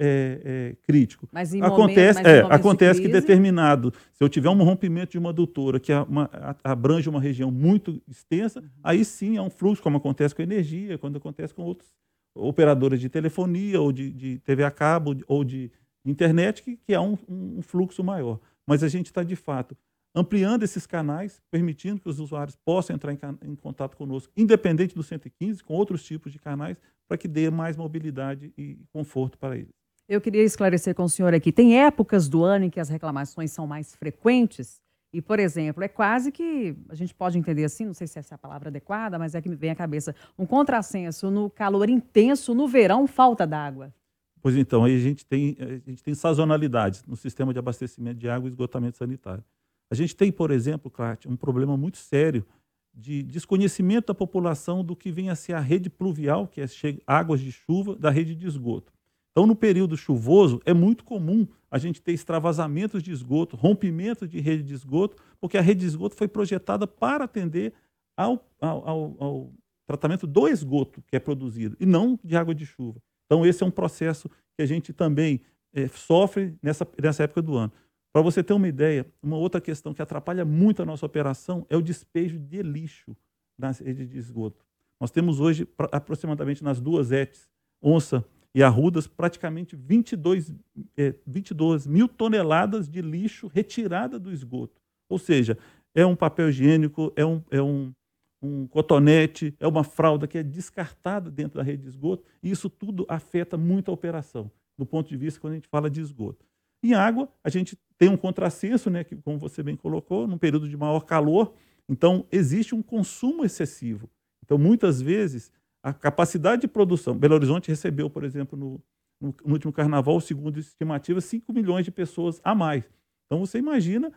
é, 0.04 0.42
é, 0.44 0.76
crítico. 0.82 1.30
Mas 1.32 1.54
em 1.54 1.62
acontece, 1.62 2.20
momento, 2.20 2.44
mas 2.44 2.52
é, 2.52 2.56
acontece 2.56 3.00
de 3.00 3.06
que 3.06 3.14
determinado, 3.14 3.94
se 4.14 4.24
eu 4.24 4.28
tiver 4.28 4.50
um 4.50 4.64
rompimento 4.64 5.12
de 5.12 5.20
uma 5.20 5.30
adutora 5.30 5.80
que 5.80 5.94
uma, 5.94 6.30
abrange 6.64 7.08
uma 7.08 7.22
região 7.22 7.52
muito 7.52 8.02
extensa, 8.08 8.60
uhum. 8.60 8.68
aí 8.84 9.06
sim 9.06 9.38
é 9.38 9.42
um 9.42 9.50
fluxo, 9.50 9.84
como 9.84 9.98
acontece 9.98 10.34
com 10.34 10.42
energia, 10.42 10.98
quando 10.98 11.18
acontece 11.18 11.54
com 11.54 11.62
outros 11.62 11.90
operadoras 12.36 13.00
de 13.00 13.10
telefonia 13.10 13.80
ou 13.80 13.92
de, 13.92 14.12
de 14.12 14.40
TV 14.40 14.64
a 14.64 14.72
cabo 14.72 15.16
ou 15.28 15.44
de 15.44 15.70
internet, 16.04 16.64
que, 16.64 16.78
que 16.78 16.96
há 16.96 17.02
um, 17.02 17.16
um 17.30 17.62
fluxo 17.62 18.04
maior. 18.04 18.40
Mas 18.66 18.84
a 18.84 18.88
gente 18.88 19.08
está, 19.08 19.22
de 19.22 19.36
fato, 19.36 19.78
ampliando 20.16 20.64
esses 20.64 20.88
canais, 20.88 21.42
permitindo 21.52 22.02
que 22.02 22.10
os 22.10 22.20
usuários 22.20 22.56
possam 22.56 22.96
entrar 22.96 23.14
em, 23.14 23.20
em, 23.44 23.56
contato 23.56 23.96
conosco, 23.96 24.34
independente 24.36 24.96
do 24.96 25.04
115, 25.04 25.64
com 25.64 25.74
outros 25.74 26.04
tipos 26.04 26.32
de 26.32 26.40
canais, 26.40 26.78
para 27.08 27.18
que 27.18 27.28
dê 27.28 27.50
mais 27.50 27.78
mobilidade 27.78 28.54
e 28.58 28.80
conforto 28.92 29.38
para 29.38 29.58
eles. 29.58 29.81
Eu 30.12 30.20
queria 30.20 30.44
esclarecer 30.44 30.94
com 30.94 31.06
o 31.06 31.10
senhor 31.10 31.34
aqui: 31.34 31.54
tem 31.54 31.80
épocas 31.80 32.28
do 32.28 32.44
ano 32.44 32.66
em 32.66 32.70
que 32.70 32.82
as 32.82 32.90
reclamações 32.90 33.50
são 33.50 33.66
mais 33.66 33.96
frequentes? 33.96 34.82
E, 35.14 35.22
por 35.22 35.40
exemplo, 35.40 35.82
é 35.82 35.88
quase 35.88 36.34
que, 36.34 36.76
a 36.90 36.96
gente 36.96 37.16
pode 37.16 37.38
entender 37.38 37.64
assim, 37.64 37.86
não 37.86 37.94
sei 37.94 38.08
se 38.08 38.20
essa 38.20 38.34
é 38.34 38.36
a 38.36 38.38
palavra 38.38 38.68
adequada, 38.68 39.18
mas 39.18 39.36
é 39.36 39.42
que 39.42 39.48
me 39.48 39.56
vem 39.56 39.70
à 39.70 39.76
cabeça, 39.76 40.14
um 40.38 40.46
contrassenso 40.46 41.32
no 41.32 41.50
calor 41.50 41.90
intenso, 41.90 42.54
no 42.54 42.68
verão, 42.68 43.08
falta 43.08 43.48
d'água. 43.48 43.94
Pois 44.42 44.58
então, 44.58 44.84
aí 44.84 44.98
a 44.98 45.00
gente 45.00 45.26
tem, 45.26 45.56
a 45.58 45.90
gente 45.90 46.04
tem 46.04 46.14
sazonalidades 46.14 47.06
no 47.06 47.16
sistema 47.16 47.54
de 47.54 47.60
abastecimento 47.60 48.20
de 48.20 48.28
água 48.28 48.50
e 48.50 48.52
esgotamento 48.52 48.98
sanitário. 48.98 49.44
A 49.90 49.96
gente 49.96 50.14
tem, 50.14 50.30
por 50.30 50.52
exemplo, 50.52 50.92
Cláudio, 50.92 51.32
um 51.32 51.38
problema 51.38 51.78
muito 51.78 51.98
sério 51.98 52.46
de 52.94 53.24
desconhecimento 53.24 54.08
da 54.08 54.14
população 54.14 54.84
do 54.84 54.94
que 54.94 55.10
vem 55.10 55.30
a 55.30 55.36
ser 55.36 55.54
a 55.54 55.62
rede 55.62 55.90
pluvial, 55.90 56.48
que 56.48 56.60
é 56.60 56.66
águas 57.08 57.40
de 57.40 57.52
chuva, 57.54 57.96
da 57.96 58.10
rede 58.10 58.36
de 58.36 58.46
esgoto. 58.46 58.92
Então, 59.32 59.48
no 59.48 59.56
período 59.56 59.96
chuvoso, 59.96 60.62
é 60.66 60.74
muito 60.74 61.04
comum 61.04 61.48
a 61.70 61.78
gente 61.78 62.02
ter 62.02 62.12
extravasamentos 62.12 63.02
de 63.02 63.12
esgoto, 63.12 63.56
rompimento 63.56 64.28
de 64.28 64.40
rede 64.42 64.64
de 64.64 64.74
esgoto, 64.74 65.16
porque 65.40 65.58
a 65.58 65.62
rede 65.62 65.82
de 65.82 65.86
esgoto 65.86 66.16
foi 66.16 66.28
projetada 66.28 66.86
para 66.86 67.24
atender 67.24 67.74
ao, 68.16 68.46
ao, 68.60 68.88
ao, 68.88 69.16
ao 69.20 69.54
tratamento 69.88 70.28
do 70.28 70.48
esgoto 70.48 71.02
que 71.08 71.16
é 71.16 71.20
produzido, 71.20 71.78
e 71.80 71.86
não 71.86 72.20
de 72.22 72.36
água 72.36 72.54
de 72.54 72.66
chuva. 72.66 73.02
Então, 73.26 73.46
esse 73.46 73.64
é 73.64 73.66
um 73.66 73.72
processo 73.72 74.30
que 74.58 74.62
a 74.62 74.66
gente 74.66 74.92
também 74.92 75.40
é, 75.74 75.88
sofre 75.88 76.54
nessa, 76.62 76.86
nessa 77.02 77.24
época 77.24 77.42
do 77.42 77.56
ano. 77.56 77.72
Para 78.12 78.22
você 78.22 78.44
ter 78.44 78.52
uma 78.52 78.68
ideia, 78.68 79.06
uma 79.24 79.38
outra 79.38 79.62
questão 79.62 79.94
que 79.94 80.02
atrapalha 80.02 80.44
muito 80.44 80.82
a 80.82 80.86
nossa 80.86 81.06
operação 81.06 81.66
é 81.70 81.78
o 81.78 81.82
despejo 81.82 82.38
de 82.38 82.62
lixo 82.62 83.16
nas 83.58 83.80
redes 83.80 84.10
de 84.10 84.18
esgoto. 84.18 84.66
Nós 85.00 85.12
temos 85.12 85.40
hoje, 85.40 85.66
aproximadamente 85.92 86.62
nas 86.62 86.82
duas 86.82 87.14
ETs, 87.14 87.50
Onça 87.82 88.24
e 88.54 88.62
Arrudas, 88.62 89.08
praticamente 89.08 89.76
22, 89.76 90.54
é, 90.98 91.16
22 91.26 91.88
mil 91.88 92.08
toneladas 92.08 92.90
de 92.90 93.02
lixo 93.02 93.48
retirada 93.48 94.20
do 94.20 94.32
esgoto. 94.32 94.82
Ou 95.10 95.18
seja, 95.18 95.58
é 95.96 96.06
um 96.06 96.16
papel 96.16 96.50
higiênico, 96.50 97.14
é 97.16 97.26
um, 97.26 97.42
é 97.50 97.62
um, 97.62 97.94
um 98.42 98.68
cotonete, 98.68 99.56
é 99.60 99.68
uma 99.68 99.84
fralda 99.84 100.28
que 100.28 100.38
é 100.38 100.44
descartada 100.44 101.30
dentro 101.30 101.58
da 101.58 101.64
rede 101.64 101.84
de 101.84 101.90
esgoto, 101.90 102.24
e 102.42 102.52
isso 102.52 102.70
tudo 102.70 103.06
afeta 103.08 103.58
muito 103.58 103.92
a 103.92 103.94
operação, 103.94 104.52
do 104.78 104.86
ponto 104.86 105.10
de 105.10 105.18
vista 105.18 105.40
quando 105.40 105.54
a 105.54 105.56
gente 105.56 105.68
fala 105.70 105.90
de 105.90 106.02
esgoto. 106.02 106.46
Em 106.84 106.94
água, 106.94 107.30
a 107.44 107.50
gente 107.50 107.78
tem 107.98 108.10
um 108.10 108.18
contrassenso, 108.18 108.90
né, 108.90 109.04
que, 109.04 109.16
como 109.16 109.38
você 109.38 109.62
bem 109.62 109.76
colocou, 109.76 110.28
num 110.28 110.38
período 110.38 110.68
de 110.68 110.76
maior 110.76 111.02
calor, 111.02 111.54
então 111.88 112.26
existe 112.32 112.74
um 112.74 112.82
consumo 112.82 113.46
excessivo. 113.46 114.10
Então, 114.44 114.58
muitas 114.58 115.02
vezes, 115.02 115.52
a 115.84 115.94
capacidade 115.94 116.62
de 116.62 116.68
produção. 116.68 117.18
Belo 117.18 117.36
Horizonte 117.36 117.70
recebeu, 117.70 118.10
por 118.10 118.24
exemplo, 118.24 118.58
no, 118.58 118.82
no, 119.20 119.36
no 119.46 119.54
último 119.54 119.74
carnaval, 119.74 120.20
segundo 120.22 120.60
estimativa, 120.60 121.20
5 121.20 121.52
milhões 121.54 121.86
de 121.86 121.92
pessoas 121.92 122.40
a 122.44 122.54
mais. 122.54 122.84
Então, 123.26 123.40
você 123.46 123.58
imagina 123.58 124.12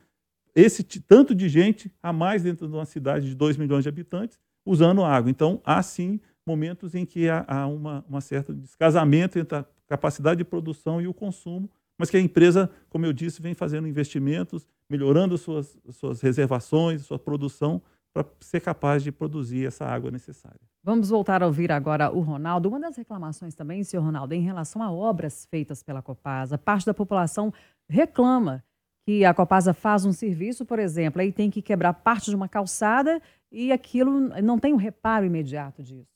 esse 0.54 0.84
tanto 1.00 1.34
de 1.34 1.48
gente 1.48 1.92
a 2.02 2.12
mais 2.12 2.42
dentro 2.42 2.68
de 2.68 2.74
uma 2.74 2.84
cidade 2.84 3.28
de 3.28 3.34
2 3.34 3.56
milhões 3.56 3.82
de 3.82 3.88
habitantes 3.88 4.38
usando 4.64 5.04
água. 5.04 5.30
Então, 5.30 5.60
há 5.64 5.82
sim 5.82 6.20
momentos 6.46 6.94
em 6.94 7.04
que 7.04 7.28
há, 7.28 7.44
há 7.46 7.66
uma, 7.66 8.04
uma 8.08 8.20
certa 8.20 8.52
descasamento 8.52 9.38
entre 9.38 9.56
a 9.56 9.64
capacidade 9.86 10.38
de 10.38 10.44
produção 10.44 11.00
e 11.00 11.08
o 11.08 11.14
consumo 11.14 11.70
mas 11.98 12.10
que 12.10 12.16
a 12.16 12.20
empresa, 12.20 12.70
como 12.88 13.06
eu 13.06 13.12
disse, 13.12 13.40
vem 13.40 13.54
fazendo 13.54 13.86
investimentos, 13.86 14.66
melhorando 14.90 15.38
suas, 15.38 15.78
suas 15.90 16.20
reservações, 16.20 17.02
sua 17.02 17.18
produção, 17.18 17.80
para 18.14 18.24
ser 18.40 18.60
capaz 18.60 19.02
de 19.02 19.10
produzir 19.10 19.66
essa 19.66 19.84
água 19.84 20.08
necessária. 20.08 20.60
Vamos 20.84 21.10
voltar 21.10 21.42
a 21.42 21.46
ouvir 21.46 21.72
agora 21.72 22.12
o 22.12 22.20
Ronaldo. 22.20 22.68
Uma 22.68 22.78
das 22.78 22.96
reclamações 22.96 23.56
também, 23.56 23.82
senhor 23.82 24.04
Ronaldo, 24.04 24.32
é 24.32 24.36
em 24.36 24.42
relação 24.42 24.80
a 24.80 24.92
obras 24.92 25.46
feitas 25.50 25.82
pela 25.82 26.00
Copasa. 26.00 26.56
Parte 26.56 26.86
da 26.86 26.94
população 26.94 27.52
reclama 27.88 28.62
que 29.04 29.24
a 29.24 29.34
Copasa 29.34 29.74
faz 29.74 30.04
um 30.04 30.12
serviço, 30.12 30.64
por 30.64 30.78
exemplo, 30.78 31.20
aí 31.20 31.32
tem 31.32 31.50
que 31.50 31.60
quebrar 31.60 31.92
parte 31.92 32.30
de 32.30 32.36
uma 32.36 32.48
calçada 32.48 33.20
e 33.50 33.72
aquilo 33.72 34.20
não 34.42 34.58
tem 34.58 34.72
um 34.72 34.78
reparo 34.78 35.26
imediato 35.26 35.82
disso. 35.82 36.14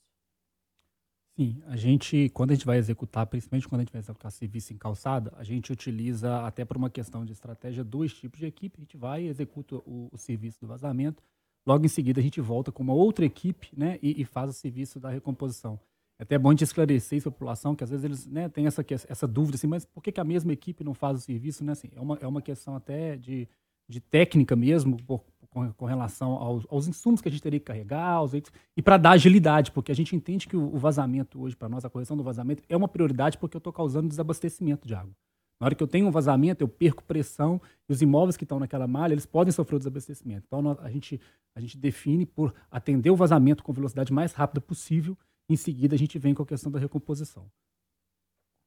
Sim, 1.38 1.62
a 1.66 1.76
gente, 1.76 2.28
quando 2.30 2.50
a 2.50 2.54
gente 2.54 2.66
vai 2.66 2.78
executar, 2.78 3.26
principalmente 3.26 3.68
quando 3.68 3.80
a 3.80 3.84
gente 3.84 3.92
vai 3.92 4.00
executar 4.00 4.30
serviço 4.32 4.72
em 4.72 4.76
calçada, 4.76 5.32
a 5.36 5.44
gente 5.44 5.72
utiliza, 5.72 6.44
até 6.44 6.64
por 6.64 6.76
uma 6.76 6.90
questão 6.90 7.24
de 7.24 7.32
estratégia, 7.32 7.84
dois 7.84 8.12
tipos 8.12 8.40
de 8.40 8.46
equipe. 8.46 8.78
A 8.78 8.80
gente 8.82 8.96
vai 8.96 9.24
e 9.24 9.28
executa 9.28 9.76
o, 9.76 10.08
o 10.10 10.18
serviço 10.18 10.60
do 10.60 10.66
vazamento. 10.66 11.22
Logo 11.68 11.84
em 11.84 11.88
seguida, 11.88 12.18
a 12.18 12.22
gente 12.22 12.40
volta 12.40 12.72
com 12.72 12.82
uma 12.82 12.94
outra 12.94 13.26
equipe 13.26 13.68
né, 13.76 13.98
e, 14.02 14.22
e 14.22 14.24
faz 14.24 14.48
o 14.48 14.54
serviço 14.54 14.98
da 14.98 15.10
recomposição. 15.10 15.78
É 16.18 16.22
até 16.22 16.38
bom 16.38 16.48
a 16.48 16.52
gente 16.52 16.64
esclarecer 16.64 17.18
isso 17.18 17.28
à 17.28 17.30
população, 17.30 17.76
que 17.76 17.84
às 17.84 17.90
vezes 17.90 18.06
eles 18.06 18.26
né, 18.26 18.48
têm 18.48 18.66
essa, 18.66 18.82
essa 19.06 19.28
dúvida, 19.28 19.56
assim, 19.56 19.66
mas 19.66 19.84
por 19.84 20.02
que, 20.02 20.10
que 20.10 20.18
a 20.18 20.24
mesma 20.24 20.50
equipe 20.50 20.82
não 20.82 20.94
faz 20.94 21.18
o 21.18 21.20
serviço? 21.20 21.62
Né? 21.62 21.72
Assim, 21.72 21.90
é, 21.94 22.00
uma, 22.00 22.18
é 22.22 22.26
uma 22.26 22.40
questão 22.40 22.74
até 22.74 23.18
de, 23.18 23.46
de 23.86 24.00
técnica 24.00 24.56
mesmo, 24.56 24.96
por, 25.02 25.22
com, 25.50 25.70
com 25.74 25.84
relação 25.84 26.32
aos, 26.36 26.66
aos, 26.70 26.88
insumos 26.88 27.20
que 27.20 27.28
a 27.28 27.30
gente 27.30 27.42
teria 27.42 27.60
que 27.60 27.66
carregar, 27.66 28.12
aos, 28.12 28.32
e 28.74 28.80
para 28.80 28.96
dar 28.96 29.10
agilidade, 29.10 29.70
porque 29.70 29.92
a 29.92 29.94
gente 29.94 30.16
entende 30.16 30.48
que 30.48 30.56
o, 30.56 30.74
o 30.74 30.78
vazamento 30.78 31.38
hoje, 31.38 31.54
para 31.54 31.68
nós, 31.68 31.84
a 31.84 31.90
correção 31.90 32.16
do 32.16 32.22
vazamento 32.22 32.62
é 32.66 32.76
uma 32.78 32.88
prioridade 32.88 33.36
porque 33.36 33.58
eu 33.58 33.60
estou 33.60 33.74
causando 33.74 34.08
desabastecimento 34.08 34.88
de 34.88 34.94
água. 34.94 35.12
Na 35.60 35.66
hora 35.66 35.74
que 35.74 35.82
eu 35.82 35.88
tenho 35.88 36.06
um 36.06 36.10
vazamento, 36.10 36.62
eu 36.62 36.68
perco 36.68 37.02
pressão 37.02 37.60
e 37.88 37.92
os 37.92 38.00
imóveis 38.00 38.36
que 38.36 38.44
estão 38.44 38.60
naquela 38.60 38.86
malha, 38.86 39.12
eles 39.12 39.26
podem 39.26 39.52
sofrer 39.52 39.76
o 39.76 39.78
desabastecimento. 39.78 40.44
Então, 40.46 40.78
a, 40.80 40.90
gente, 40.90 41.20
a 41.54 41.60
gente 41.60 41.76
define 41.76 42.24
por 42.24 42.54
atender 42.70 43.10
o 43.10 43.16
vazamento 43.16 43.64
com 43.64 43.72
velocidade 43.72 44.12
mais 44.12 44.32
rápida 44.32 44.60
possível. 44.60 45.18
Em 45.48 45.56
seguida, 45.56 45.96
a 45.96 45.98
gente 45.98 46.18
vem 46.18 46.32
com 46.32 46.42
a 46.42 46.46
questão 46.46 46.70
da 46.70 46.78
recomposição. 46.78 47.50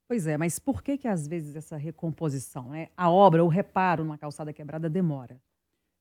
Pois 0.09 0.27
é, 0.27 0.37
mas 0.37 0.59
por 0.59 0.83
que 0.83 0.97
que 0.97 1.07
às 1.07 1.25
vezes 1.25 1.55
essa 1.55 1.77
recomposição, 1.77 2.69
né? 2.69 2.89
a 2.97 3.09
obra, 3.09 3.45
o 3.45 3.47
reparo 3.47 4.03
numa 4.03 4.17
calçada 4.17 4.51
quebrada 4.51 4.89
demora? 4.89 5.41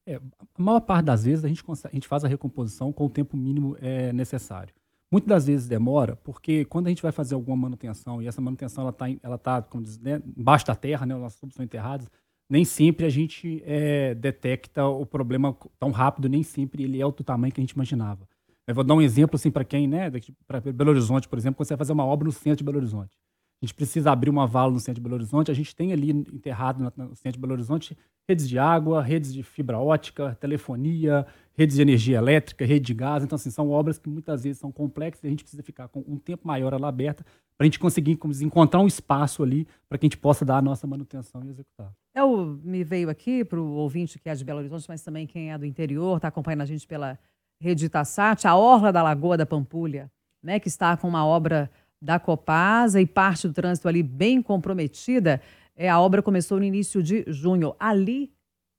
É, 0.04 0.16
a 0.16 0.62
maior 0.62 0.80
parte 0.80 1.04
das 1.04 1.24
vezes 1.24 1.44
a 1.44 1.48
gente, 1.48 1.62
consegue, 1.62 1.92
a 1.92 1.96
gente 1.96 2.08
faz 2.08 2.24
a 2.24 2.28
recomposição 2.28 2.92
com 2.92 3.06
o 3.06 3.10
tempo 3.10 3.36
mínimo 3.36 3.76
é, 3.80 4.12
necessário. 4.12 4.74
Muitas 5.12 5.28
das 5.28 5.46
vezes 5.46 5.66
demora, 5.66 6.14
porque 6.16 6.64
quando 6.64 6.86
a 6.86 6.90
gente 6.90 7.02
vai 7.02 7.10
fazer 7.10 7.34
alguma 7.34 7.56
manutenção, 7.56 8.22
e 8.22 8.28
essa 8.28 8.40
manutenção 8.40 8.82
ela 8.82 8.90
está 8.90 9.06
ela 9.22 9.38
tá, 9.38 9.60
como 9.60 9.84
né, 10.00 10.22
embaixo 10.36 10.66
da 10.66 10.74
terra, 10.76 11.04
né, 11.04 11.14
os 11.14 11.20
nossos 11.20 11.40
tubos 11.40 11.56
são 11.56 11.64
enterrados, 11.64 12.08
nem 12.48 12.64
sempre 12.64 13.06
a 13.06 13.08
gente 13.08 13.60
é, 13.64 14.14
detecta 14.14 14.86
o 14.86 15.04
problema 15.04 15.56
tão 15.78 15.90
rápido, 15.90 16.28
nem 16.28 16.44
sempre 16.44 16.84
ele 16.84 17.00
é 17.00 17.04
do 17.04 17.24
tamanho 17.24 17.52
que 17.52 17.60
a 17.60 17.62
gente 17.62 17.72
imaginava. 17.72 18.28
Eu 18.66 18.74
vou 18.74 18.84
dar 18.84 18.94
um 18.94 19.02
exemplo 19.02 19.34
assim 19.34 19.50
para 19.50 19.64
quem, 19.64 19.88
né, 19.88 20.10
para 20.46 20.60
Belo 20.60 20.90
Horizonte, 20.90 21.28
por 21.28 21.38
exemplo, 21.38 21.56
quando 21.56 21.66
você 21.66 21.74
vai 21.74 21.78
fazer 21.78 21.92
uma 21.92 22.04
obra 22.04 22.26
no 22.26 22.32
centro 22.32 22.58
de 22.58 22.64
Belo 22.64 22.78
Horizonte. 22.78 23.16
A 23.62 23.66
gente 23.66 23.74
precisa 23.74 24.10
abrir 24.10 24.30
uma 24.30 24.46
vala 24.46 24.72
no 24.72 24.80
centro 24.80 24.94
de 24.94 25.00
Belo 25.02 25.16
Horizonte, 25.16 25.50
a 25.50 25.54
gente 25.54 25.76
tem 25.76 25.92
ali 25.92 26.10
enterrado 26.10 26.82
no 26.96 27.14
centro 27.14 27.32
de 27.32 27.40
Belo 27.40 27.52
Horizonte 27.52 27.96
redes 28.30 28.48
de 28.48 28.58
água, 28.58 29.02
redes 29.02 29.34
de 29.34 29.42
fibra 29.42 29.78
ótica, 29.78 30.36
telefonia, 30.40 31.26
redes 31.56 31.76
de 31.76 31.82
energia 31.82 32.18
elétrica, 32.18 32.64
rede 32.64 32.86
de 32.86 32.94
gás. 32.94 33.24
Então, 33.24 33.34
assim, 33.34 33.50
são 33.50 33.68
obras 33.70 33.98
que 33.98 34.08
muitas 34.08 34.44
vezes 34.44 34.58
são 34.58 34.70
complexas 34.70 35.24
e 35.24 35.26
a 35.26 35.30
gente 35.30 35.42
precisa 35.42 35.62
ficar 35.64 35.88
com 35.88 36.04
um 36.06 36.16
tempo 36.16 36.46
maior 36.46 36.72
ela 36.72 36.88
aberta 36.88 37.24
para 37.58 37.64
a 37.64 37.66
gente 37.66 37.78
conseguir 37.78 38.18
encontrar 38.40 38.80
um 38.80 38.86
espaço 38.86 39.42
ali 39.42 39.66
para 39.88 39.98
que 39.98 40.06
a 40.06 40.08
gente 40.08 40.16
possa 40.16 40.44
dar 40.44 40.58
a 40.58 40.62
nossa 40.62 40.86
manutenção 40.86 41.44
e 41.44 41.48
executar. 41.48 41.92
Eu 42.14 42.58
me 42.62 42.84
veio 42.84 43.10
aqui 43.10 43.44
para 43.44 43.60
o 43.60 43.72
ouvinte 43.72 44.18
que 44.18 44.28
é 44.28 44.34
de 44.34 44.44
Belo 44.44 44.60
Horizonte, 44.60 44.86
mas 44.88 45.02
também 45.02 45.26
quem 45.26 45.52
é 45.52 45.58
do 45.58 45.66
interior, 45.66 46.16
está 46.16 46.28
acompanhando 46.28 46.62
a 46.62 46.66
gente 46.66 46.86
pela 46.86 47.18
rede 47.60 47.86
Itassat, 47.86 48.46
a 48.46 48.54
Orla 48.54 48.92
da 48.92 49.02
Lagoa 49.02 49.36
da 49.36 49.44
Pampulha, 49.44 50.10
né, 50.42 50.58
que 50.58 50.68
está 50.68 50.96
com 50.96 51.08
uma 51.08 51.26
obra 51.26 51.70
da 52.02 52.18
Copasa 52.18 53.00
e 53.00 53.06
parte 53.06 53.48
do 53.48 53.54
trânsito 53.54 53.88
ali 53.88 54.02
bem 54.02 54.42
comprometida. 54.42 55.40
É, 55.76 55.88
a 55.88 56.00
obra 56.00 56.22
começou 56.22 56.58
no 56.58 56.64
início 56.64 57.02
de 57.02 57.24
junho. 57.28 57.74
Ali 57.78 58.32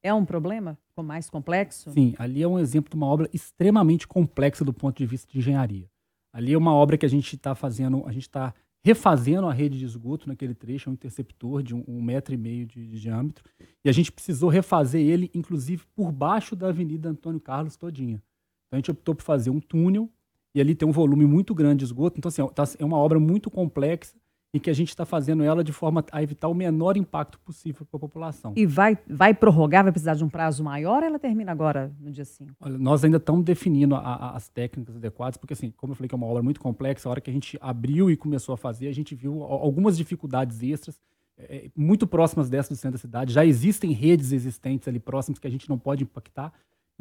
é 0.03 0.13
um 0.13 0.25
problema 0.25 0.77
mais 1.03 1.29
complexo? 1.29 1.91
Sim, 1.91 2.13
ali 2.17 2.43
é 2.43 2.47
um 2.47 2.59
exemplo 2.59 2.89
de 2.89 2.95
uma 2.95 3.07
obra 3.07 3.29
extremamente 3.33 4.07
complexa 4.07 4.63
do 4.63 4.73
ponto 4.73 4.97
de 4.97 5.05
vista 5.05 5.31
de 5.31 5.39
engenharia. 5.39 5.89
Ali 6.33 6.53
é 6.53 6.57
uma 6.57 6.73
obra 6.73 6.97
que 6.97 7.05
a 7.05 7.09
gente 7.09 7.35
está 7.35 7.55
fazendo, 7.55 8.03
a 8.05 8.11
gente 8.11 8.27
está 8.27 8.53
refazendo 8.83 9.47
a 9.47 9.53
rede 9.53 9.77
de 9.77 9.85
esgoto 9.85 10.27
naquele 10.27 10.53
trecho, 10.53 10.89
é 10.89 10.91
um 10.91 10.93
interceptor 10.93 11.61
de 11.61 11.75
um, 11.75 11.83
um 11.87 12.01
metro 12.01 12.33
e 12.33 12.37
meio 12.37 12.65
de, 12.65 12.87
de, 12.87 12.99
diâmetro, 12.99 13.43
e 13.83 13.89
a 13.89 13.91
gente 13.91 14.11
precisou 14.11 14.49
refazer 14.49 15.01
ele, 15.01 15.29
inclusive, 15.33 15.83
por 15.95 16.11
baixo 16.11 16.55
da 16.55 16.69
Avenida 16.69 17.09
Antônio 17.09 17.39
Carlos 17.39 17.75
todinha. 17.75 18.21
Então 18.67 18.73
a 18.73 18.75
gente 18.77 18.91
optou 18.91 19.13
por 19.13 19.23
fazer 19.23 19.49
um 19.49 19.59
túnel 19.59 20.09
e 20.53 20.61
ali 20.61 20.75
tem 20.75 20.87
um 20.87 20.91
volume 20.91 21.25
muito 21.25 21.53
grande 21.53 21.79
de 21.79 21.85
esgoto. 21.85 22.17
Então, 22.17 22.29
assim, 22.29 22.45
tá, 22.53 22.63
é 22.77 22.85
uma 22.85 22.97
obra 22.97 23.19
muito 23.19 23.49
complexa 23.49 24.15
e 24.53 24.59
que 24.59 24.69
a 24.69 24.73
gente 24.73 24.89
está 24.89 25.05
fazendo 25.05 25.43
ela 25.43 25.63
de 25.63 25.71
forma 25.71 26.03
a 26.11 26.21
evitar 26.21 26.49
o 26.49 26.53
menor 26.53 26.97
impacto 26.97 27.39
possível 27.39 27.85
para 27.85 27.97
a 27.97 27.99
população. 27.99 28.53
E 28.55 28.65
vai, 28.65 28.97
vai 29.07 29.33
prorrogar, 29.33 29.83
vai 29.83 29.93
precisar 29.93 30.15
de 30.15 30.23
um 30.23 30.29
prazo 30.29 30.61
maior 30.63 31.01
ou 31.01 31.07
ela 31.07 31.17
termina 31.17 31.51
agora, 31.51 31.93
no 31.99 32.11
dia 32.11 32.25
5? 32.25 32.51
Olha, 32.59 32.77
nós 32.77 33.03
ainda 33.03 33.17
estamos 33.17 33.45
definindo 33.45 33.95
a, 33.95 33.99
a, 33.99 34.35
as 34.35 34.49
técnicas 34.49 34.97
adequadas, 34.97 35.37
porque, 35.37 35.53
assim, 35.53 35.71
como 35.77 35.93
eu 35.93 35.95
falei 35.95 36.09
que 36.09 36.15
é 36.15 36.17
uma 36.17 36.27
obra 36.27 36.43
muito 36.43 36.59
complexa, 36.59 37.07
a 37.07 37.11
hora 37.11 37.21
que 37.21 37.29
a 37.29 37.33
gente 37.33 37.57
abriu 37.61 38.11
e 38.11 38.17
começou 38.17 38.53
a 38.53 38.57
fazer, 38.57 38.89
a 38.89 38.93
gente 38.93 39.15
viu 39.15 39.41
algumas 39.43 39.95
dificuldades 39.95 40.61
extras 40.61 40.99
é, 41.37 41.69
muito 41.75 42.05
próximas 42.05 42.49
dessa 42.49 42.73
do 42.73 42.75
centro 42.75 42.97
da 42.97 43.01
cidade. 43.01 43.33
Já 43.33 43.45
existem 43.45 43.93
redes 43.93 44.33
existentes 44.33 44.87
ali 44.87 44.99
próximas 44.99 45.39
que 45.39 45.47
a 45.47 45.51
gente 45.51 45.69
não 45.69 45.79
pode 45.79 46.03
impactar. 46.03 46.51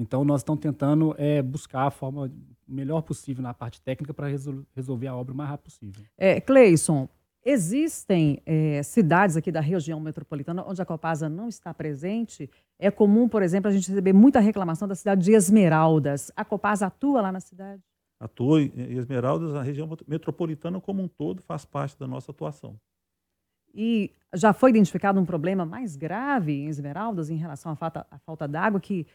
Então, 0.01 0.25
nós 0.25 0.41
estamos 0.41 0.63
tentando 0.63 1.15
é, 1.19 1.43
buscar 1.43 1.83
a 1.83 1.91
forma 1.91 2.33
melhor 2.67 3.03
possível 3.03 3.43
na 3.43 3.53
parte 3.53 3.83
técnica 3.83 4.15
para 4.15 4.29
resol 4.29 4.65
resolver 4.75 5.07
a 5.07 5.15
obra 5.15 5.35
o 5.35 5.37
mais 5.37 5.51
rápido 5.51 5.65
possível. 5.65 6.03
É, 6.17 6.41
Cleison, 6.41 7.07
existem 7.45 8.41
é, 8.47 8.83
cidades 8.83 9.37
aqui 9.37 9.53
da 9.53 9.61
região 9.61 10.01
metropolitana 10.01 10.65
onde 10.67 10.81
a 10.81 10.87
Copasa 10.87 11.29
não 11.29 11.49
está 11.49 11.75
presente? 11.75 12.49
É 12.79 12.91
comum, 12.91 13.29
por 13.29 13.43
exemplo, 13.43 13.69
a 13.69 13.75
gente 13.75 13.91
receber 13.91 14.15
muita 14.15 14.41
reclamação 14.41 14.89
da 14.89 14.95
cidade 14.95 15.23
de 15.23 15.33
Esmeraldas. 15.33 16.33
A 16.35 16.47
Copasa 16.47 16.87
atua 16.87 17.21
lá 17.21 17.31
na 17.31 17.41
cidade? 17.41 17.83
Atua 18.19 18.63
em 18.63 18.97
Esmeraldas, 18.97 19.55
a 19.55 19.63
região 19.63 19.87
metropolitana 20.09 20.81
como 20.81 21.03
um 21.03 21.09
todo 21.09 21.43
faz 21.43 21.67
parte 21.67 21.99
da 21.99 22.07
nossa 22.07 22.31
atuação. 22.31 22.75
E 23.75 24.15
já 24.35 24.55
foi 24.55 24.71
identificado 24.71 25.21
um 25.21 25.27
problema 25.27 25.67
mais 25.67 25.95
grave 25.95 26.53
em 26.53 26.69
Esmeraldas 26.69 27.29
em 27.29 27.37
relação 27.37 27.71
à 27.71 27.77
falta, 27.77 28.07
à 28.11 28.19
falta 28.19 28.49
d'água, 28.49 28.81
que 28.81 29.07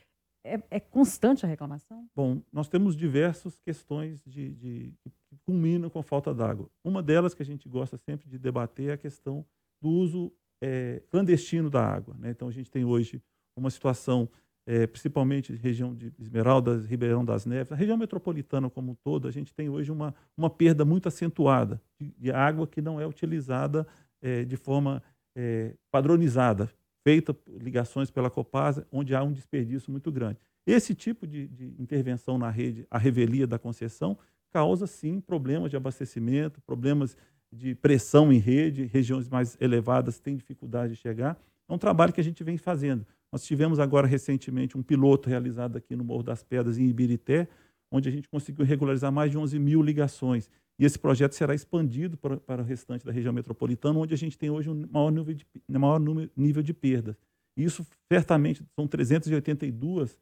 é, 0.46 0.62
é, 0.70 0.80
constante 0.80 1.46
a 1.46 1.50
reclamação? 1.50 2.08
Bom, 2.16 2.42
nós 2.54 2.70
temos 2.70 2.96
diversas 2.96 3.58
questões 3.60 4.24
de, 4.26 4.54
de, 4.54 4.94
que 5.04 5.38
culminam 5.44 5.90
com 5.90 6.00
a 6.00 6.04
falta 6.04 6.34
d'água. 6.34 6.70
Uma 6.84 7.02
delas 7.02 7.34
que 7.34 7.42
a 7.42 7.46
gente 7.46 7.68
gosta 7.68 7.98
sempre 7.98 8.30
de 8.30 8.38
debater 8.38 8.90
é 8.90 8.94
a 8.94 8.98
questão 8.98 9.44
do 9.82 9.90
uso 9.90 10.32
é, 10.62 11.02
clandestino 11.10 11.70
da 11.70 11.84
água. 11.84 12.16
Né? 12.20 12.30
Então, 12.30 12.48
a 12.48 12.52
gente 12.52 12.70
tem 12.70 12.86
hoje 12.86 13.22
uma 13.58 13.72
situação, 13.72 14.30
é, 14.68 14.86
principalmente 14.86 15.54
região 15.56 15.96
de 15.96 16.14
Esmeraldas, 16.20 16.86
Ribeirão 16.86 17.26
das 17.26 17.46
Neves, 17.46 17.72
a 17.72 17.76
região 17.76 17.98
metropolitana 17.98 18.70
como 18.70 18.92
um 18.92 18.96
todo, 18.96 19.28
a 19.28 19.32
gente 19.32 19.54
tem 19.54 19.68
hoje 19.68 19.92
uma, 19.92 20.14
uma 20.38 20.50
perda 20.50 20.86
muito 20.86 21.08
acentuada 21.08 21.82
de, 22.00 22.14
de 22.18 22.32
água 22.32 22.68
que 22.68 22.82
não 22.82 23.02
é 23.02 23.08
utilizada 23.08 23.88
é, 24.22 24.46
de 24.46 24.58
forma 24.58 25.02
é, 25.36 25.76
padronizada, 25.92 26.70
feita 27.06 27.38
ligações 27.62 28.10
pela 28.10 28.32
Copasa, 28.32 28.88
onde 28.92 29.14
há 29.14 29.24
um 29.24 29.32
desperdício 29.32 29.92
muito 29.92 30.12
grande. 30.12 30.40
Esse 30.66 30.96
tipo 30.96 31.28
de, 31.28 31.48
de, 31.48 31.76
intervenção 31.78 32.40
na 32.40 32.50
rede, 32.50 32.88
a 32.90 32.98
revelia 32.98 33.46
da 33.46 33.60
concessão, 33.60 34.18
causa 34.52 34.88
sim 34.88 35.22
problemas 35.22 35.70
de 35.70 35.78
abastecimento, 35.78 36.60
problemas 36.62 37.16
de 37.54 37.76
pressão 37.76 38.34
em 38.34 38.40
rede, 38.40 38.86
regiões 38.86 39.30
mais 39.30 39.56
elevadas 39.62 40.20
têm 40.20 40.36
dificuldade 40.36 40.94
de 40.94 41.00
chegar. 41.00 41.40
É 41.70 41.74
um 41.74 41.78
trabalho 41.78 42.12
que 42.12 42.20
a 42.20 42.24
gente 42.24 42.44
vem 42.44 42.58
fazendo. 42.58 43.06
Nós 43.32 43.44
tivemos 43.44 43.80
agora 43.80 44.08
recentemente 44.08 44.76
um 44.76 44.82
piloto 44.82 45.30
realizado 45.30 45.78
aqui 45.78 45.96
no 45.96 46.04
Morro 46.04 46.24
das 46.24 46.44
Pedras, 46.44 46.80
em 46.80 46.88
Ibirité, 46.88 47.48
onde 47.92 48.10
a 48.10 48.12
gente 48.12 48.28
conseguiu 48.28 48.66
regularizar 48.66 49.12
mais 49.12 49.30
de 49.30 49.38
11 49.38 49.60
mil 49.60 49.84
ligações. 49.84 50.50
E 50.78 50.86
esse 50.86 51.00
projeto 51.00 51.34
será 51.34 51.56
expandido 51.56 52.18
para, 52.18 52.38
para 52.38 52.62
o 52.62 52.66
restante 52.66 53.06
da 53.06 53.12
região 53.12 53.34
metropolitana, 53.34 54.00
onde 54.00 54.14
a 54.14 54.18
gente 54.18 54.38
tem 54.38 54.50
hoje 54.50 54.70
um 54.70 54.86
maior 54.92 55.12
nível 55.12 55.34
de, 55.34 55.46
maior 55.70 56.00
nível 56.36 56.62
de 56.62 56.74
perdas. 56.74 57.16
Isso, 57.56 57.86
certamente, 58.12 58.64
são 58.76 58.86
382 58.86 60.18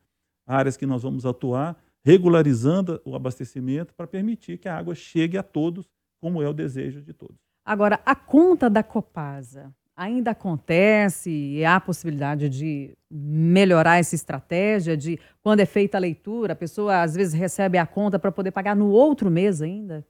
áreas 0.45 0.77
que 0.77 0.86
nós 0.86 1.01
vamos 1.01 1.25
atuar, 1.25 1.81
regularizando 2.05 3.01
o 3.03 3.15
abastecimento 3.15 3.93
para 3.95 4.05
permitir 4.05 4.60
que 4.60 4.67
a 4.67 4.77
água 4.77 4.93
chegue 4.93 5.38
a 5.38 5.43
todos, 5.43 5.89
como 6.22 6.43
é 6.43 6.48
o 6.48 6.53
desejo 6.53 7.01
de 7.01 7.13
todos. 7.13 7.38
Agora, 7.65 8.00
a 8.05 8.15
conta 8.15 8.69
da 8.69 8.83
Copasa 8.83 9.74
ainda 9.95 10.31
acontece 10.31 11.29
e 11.29 11.63
há 11.63 11.79
possibilidade 11.79 12.50
de 12.50 12.95
melhorar 13.10 14.00
essa 14.00 14.15
estratégia 14.15 14.98
de 14.98 15.19
quando 15.41 15.60
é 15.60 15.65
feita 15.65 15.98
a 15.98 16.01
leitura, 16.01 16.53
a 16.53 16.55
pessoa 16.55 17.01
às 17.01 17.15
vezes 17.15 17.33
recebe 17.33 17.77
a 17.77 17.86
conta 17.86 18.19
para 18.19 18.31
poder 18.31 18.51
pagar 18.51 18.75
no 18.75 18.89
outro 18.89 19.31
mês 19.31 19.62
ainda? 19.62 20.05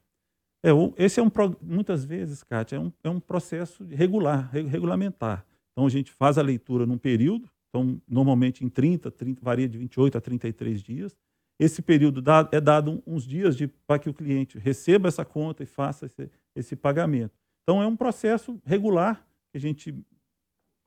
É, 0.63 0.69
esse 0.97 1.19
é 1.19 1.23
um, 1.23 1.29
muitas 1.61 2.05
vezes, 2.05 2.41
Kátia, 2.41 2.77
é 2.77 2.79
um, 2.79 2.91
é 3.03 3.09
um 3.09 3.19
processo 3.19 3.83
regular, 3.83 4.49
regulamentar. 4.51 5.45
Então, 5.71 5.85
a 5.85 5.89
gente 5.89 6.11
faz 6.11 6.37
a 6.37 6.41
leitura 6.41 6.85
num 6.85 6.97
período, 6.97 7.49
então, 7.69 8.01
normalmente 8.07 8.63
em 8.63 8.69
30, 8.69 9.11
30 9.11 9.41
varia 9.43 9.67
de 9.67 9.77
28 9.77 10.17
a 10.17 10.21
33 10.21 10.81
dias. 10.81 11.17
Esse 11.59 11.81
período 11.81 12.21
dá, 12.21 12.47
é 12.51 12.61
dado 12.61 13.03
uns 13.05 13.27
dias 13.27 13.57
para 13.85 13.99
que 13.99 14.09
o 14.09 14.13
cliente 14.13 14.57
receba 14.57 15.07
essa 15.07 15.25
conta 15.25 15.63
e 15.63 15.65
faça 15.65 16.05
esse, 16.05 16.31
esse, 16.55 16.75
pagamento. 16.75 17.33
Então, 17.63 17.81
é 17.81 17.87
um 17.87 17.95
processo 17.95 18.57
regular, 18.63 19.25
que 19.51 19.57
a 19.57 19.59
gente, 19.59 19.93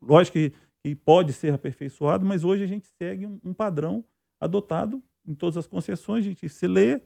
lógico 0.00 0.38
que, 0.38 0.52
que 0.82 0.94
pode 0.94 1.32
ser 1.32 1.52
aperfeiçoado, 1.52 2.24
mas 2.24 2.44
hoje 2.44 2.62
a 2.62 2.66
gente 2.66 2.86
segue 2.86 3.26
um, 3.26 3.38
um 3.44 3.52
padrão 3.52 4.04
adotado 4.40 5.02
em 5.26 5.34
todas 5.34 5.56
as 5.56 5.66
concessões, 5.66 6.24
a 6.24 6.28
gente 6.28 6.48
se 6.48 6.66
lê, 6.66 7.02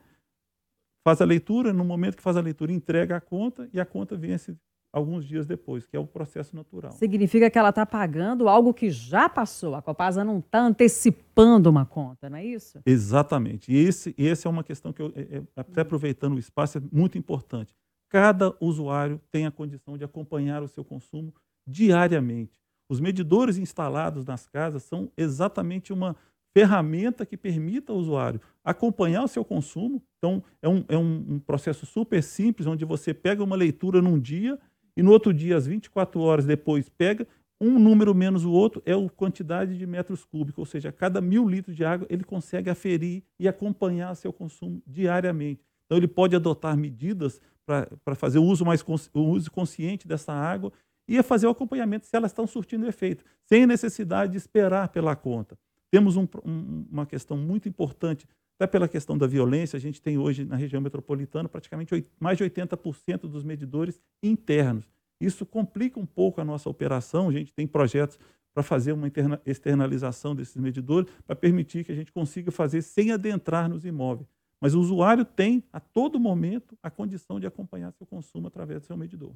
faz 1.04 1.20
a 1.20 1.24
leitura, 1.24 1.72
no 1.72 1.84
momento 1.84 2.16
que 2.16 2.22
faz 2.22 2.36
a 2.36 2.40
leitura, 2.40 2.72
entrega 2.72 3.16
a 3.16 3.20
conta 3.20 3.68
e 3.72 3.80
a 3.80 3.84
conta 3.84 4.16
vence 4.16 4.56
alguns 4.92 5.24
dias 5.24 5.46
depois, 5.46 5.86
que 5.86 5.96
é 5.96 6.00
o 6.00 6.06
processo 6.06 6.54
natural. 6.54 6.92
Significa 6.92 7.48
que 7.48 7.58
ela 7.58 7.70
está 7.70 7.86
pagando 7.86 8.48
algo 8.48 8.74
que 8.74 8.90
já 8.90 9.28
passou. 9.28 9.74
A 9.74 9.82
Copasa 9.82 10.24
não 10.24 10.40
está 10.40 10.60
antecipando 10.60 11.70
uma 11.70 11.86
conta, 11.86 12.28
não 12.28 12.38
é 12.38 12.44
isso? 12.44 12.80
Exatamente. 12.84 13.72
E 13.72 13.76
esse, 13.76 14.14
esse 14.18 14.46
é 14.46 14.50
uma 14.50 14.64
questão 14.64 14.92
que, 14.92 15.00
eu, 15.00 15.12
é, 15.14 15.38
é, 15.38 15.42
até 15.56 15.82
aproveitando 15.82 16.34
o 16.34 16.38
espaço, 16.38 16.78
é 16.78 16.82
muito 16.92 17.16
importante. 17.16 17.74
Cada 18.08 18.54
usuário 18.60 19.20
tem 19.30 19.46
a 19.46 19.50
condição 19.50 19.96
de 19.96 20.04
acompanhar 20.04 20.62
o 20.62 20.68
seu 20.68 20.84
consumo 20.84 21.32
diariamente. 21.64 22.58
Os 22.88 22.98
medidores 22.98 23.56
instalados 23.56 24.24
nas 24.24 24.48
casas 24.48 24.82
são 24.82 25.12
exatamente 25.16 25.92
uma 25.92 26.16
ferramenta 26.52 27.24
que 27.24 27.36
permita 27.36 27.92
ao 27.92 27.98
usuário 27.98 28.40
acompanhar 28.64 29.24
o 29.24 29.28
seu 29.28 29.44
consumo. 29.44 30.02
Então, 30.18 30.42
é 30.60 30.68
um, 30.68 30.84
é 30.88 30.96
um, 30.96 31.26
um, 31.28 31.38
processo 31.38 31.86
super 31.86 32.22
simples, 32.22 32.66
onde 32.66 32.84
você 32.84 33.14
pega 33.14 33.42
uma 33.42 33.56
leitura 33.56 34.02
num 34.02 34.18
dia 34.18 34.58
e 34.96 35.02
no 35.02 35.10
outro 35.10 35.32
dia, 35.32 35.56
às 35.56 35.66
24 35.66 36.20
horas 36.20 36.44
depois, 36.44 36.88
pega 36.88 37.26
um 37.60 37.78
número 37.78 38.14
menos 38.14 38.44
o 38.44 38.52
outro, 38.52 38.82
é 38.86 38.92
a 38.92 39.08
quantidade 39.10 39.76
de 39.76 39.86
metros 39.86 40.24
cúbicos, 40.24 40.58
ou 40.58 40.66
seja, 40.66 40.88
a 40.88 40.92
cada 40.92 41.20
mil 41.20 41.46
litros 41.46 41.76
de 41.76 41.84
água 41.84 42.06
ele 42.08 42.24
consegue 42.24 42.70
aferir 42.70 43.22
e 43.38 43.46
acompanhar 43.46 44.14
seu 44.14 44.32
consumo 44.32 44.82
diariamente. 44.86 45.62
Então, 45.84 45.98
ele 45.98 46.08
pode 46.08 46.34
adotar 46.34 46.76
medidas 46.76 47.40
para 47.66 48.14
fazer 48.14 48.38
o 48.38 48.44
uso 48.44 48.64
mais 48.64 48.84
o 49.12 49.20
uso 49.20 49.50
consciente 49.50 50.08
dessa 50.08 50.32
água 50.32 50.72
e 51.06 51.22
fazer 51.22 51.46
o 51.46 51.50
acompanhamento 51.50 52.06
se 52.06 52.16
elas 52.16 52.30
estão 52.30 52.46
surtindo 52.46 52.86
efeito, 52.86 53.24
sem 53.44 53.66
necessidade 53.66 54.32
de 54.32 54.38
esperar 54.38 54.88
pela 54.88 55.14
conta. 55.14 55.58
Temos 55.90 56.16
um, 56.16 56.26
um, 56.44 56.86
uma 56.90 57.06
questão 57.06 57.36
muito 57.36 57.68
importante, 57.68 58.26
até 58.58 58.66
pela 58.66 58.86
questão 58.86 59.16
da 59.16 59.26
violência, 59.26 59.76
a 59.76 59.80
gente 59.80 60.00
tem 60.00 60.18
hoje 60.18 60.44
na 60.44 60.54
região 60.54 60.80
metropolitana 60.80 61.48
praticamente 61.48 61.94
8, 61.94 62.10
mais 62.20 62.38
de 62.38 62.44
80% 62.44 63.20
dos 63.22 63.42
medidores 63.42 64.00
internos. 64.22 64.86
Isso 65.20 65.44
complica 65.44 65.98
um 65.98 66.06
pouco 66.06 66.40
a 66.40 66.44
nossa 66.44 66.68
operação, 66.68 67.28
a 67.28 67.32
gente 67.32 67.52
tem 67.52 67.66
projetos 67.66 68.18
para 68.52 68.62
fazer 68.62 68.92
uma 68.92 69.06
interna, 69.06 69.40
externalização 69.46 70.34
desses 70.34 70.56
medidores, 70.56 71.10
para 71.26 71.36
permitir 71.36 71.84
que 71.84 71.92
a 71.92 71.94
gente 71.94 72.12
consiga 72.12 72.50
fazer 72.50 72.82
sem 72.82 73.12
adentrar 73.12 73.68
nos 73.68 73.84
imóveis. 73.84 74.28
Mas 74.60 74.74
o 74.74 74.80
usuário 74.80 75.24
tem, 75.24 75.64
a 75.72 75.80
todo 75.80 76.20
momento, 76.20 76.76
a 76.82 76.90
condição 76.90 77.40
de 77.40 77.46
acompanhar 77.46 77.92
seu 77.92 78.06
consumo 78.06 78.48
através 78.48 78.80
do 78.80 78.86
seu 78.86 78.96
medidor. 78.96 79.32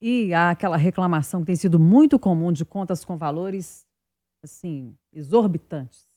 E 0.00 0.32
há 0.32 0.50
aquela 0.50 0.76
reclamação 0.76 1.40
que 1.40 1.46
tem 1.46 1.56
sido 1.56 1.80
muito 1.80 2.18
comum 2.18 2.52
de 2.52 2.64
contas 2.64 3.04
com 3.04 3.16
valores 3.16 3.87
assim, 4.42 4.96
exorbitantes. 5.12 6.08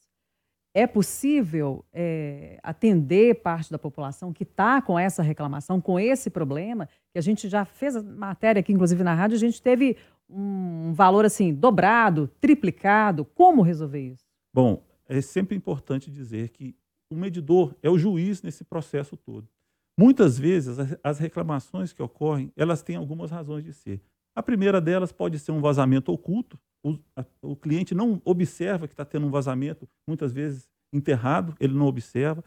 É 0.73 0.88
possível 0.88 1.84
é, 1.91 2.57
atender 2.63 3.41
parte 3.41 3.69
da 3.69 3.77
população 3.77 4.31
que 4.31 4.43
está 4.43 4.81
com 4.81 4.97
essa 4.97 5.21
reclamação, 5.21 5.81
com 5.81 5.99
esse 5.99 6.29
problema, 6.29 6.88
que 7.12 7.19
a 7.19 7.21
gente 7.21 7.49
já 7.49 7.65
fez 7.65 7.95
a 7.95 8.01
matéria 8.01 8.62
aqui, 8.62 8.71
inclusive 8.71 9.03
na 9.03 9.13
rádio, 9.13 9.36
a 9.36 9.39
gente 9.39 9.62
teve 9.62 9.97
um 10.29 10.93
valor 10.93 11.25
assim 11.25 11.53
dobrado, 11.53 12.29
triplicado. 12.39 13.25
Como 13.25 13.62
resolver 13.62 13.99
isso? 13.99 14.23
Bom, 14.53 14.81
é 15.10 15.19
sempre 15.19 15.57
importante 15.57 16.10
dizer 16.10 16.49
que 16.49 16.73
o 17.12 17.15
medidor 17.15 17.75
é 17.84 17.89
o 17.89 17.97
juiz 17.97 18.41
nesse 18.41 18.63
processo 18.63 19.17
todo. 19.17 19.49
Muitas 19.99 20.39
vezes 20.39 20.77
as 21.03 21.19
reclamações 21.19 21.91
que 21.91 22.01
ocorrem, 22.01 22.51
elas 22.55 22.81
têm 22.81 22.95
algumas 22.95 23.29
razões 23.29 23.65
de 23.65 23.73
ser. 23.73 24.01
A 24.34 24.41
primeira 24.41 24.79
delas 24.79 25.12
pode 25.12 25.38
ser 25.38 25.51
um 25.51 25.60
vazamento 25.60 26.13
oculto, 26.13 26.57
o, 26.83 26.97
a, 27.15 27.25
o 27.41 27.55
cliente 27.55 27.93
não 27.93 28.21
observa 28.25 28.87
que 28.87 28.93
está 28.93 29.05
tendo 29.05 29.27
um 29.27 29.31
vazamento, 29.31 29.87
muitas 30.07 30.31
vezes 30.31 30.69
enterrado, 30.91 31.55
ele 31.59 31.73
não 31.73 31.85
observa. 31.85 32.43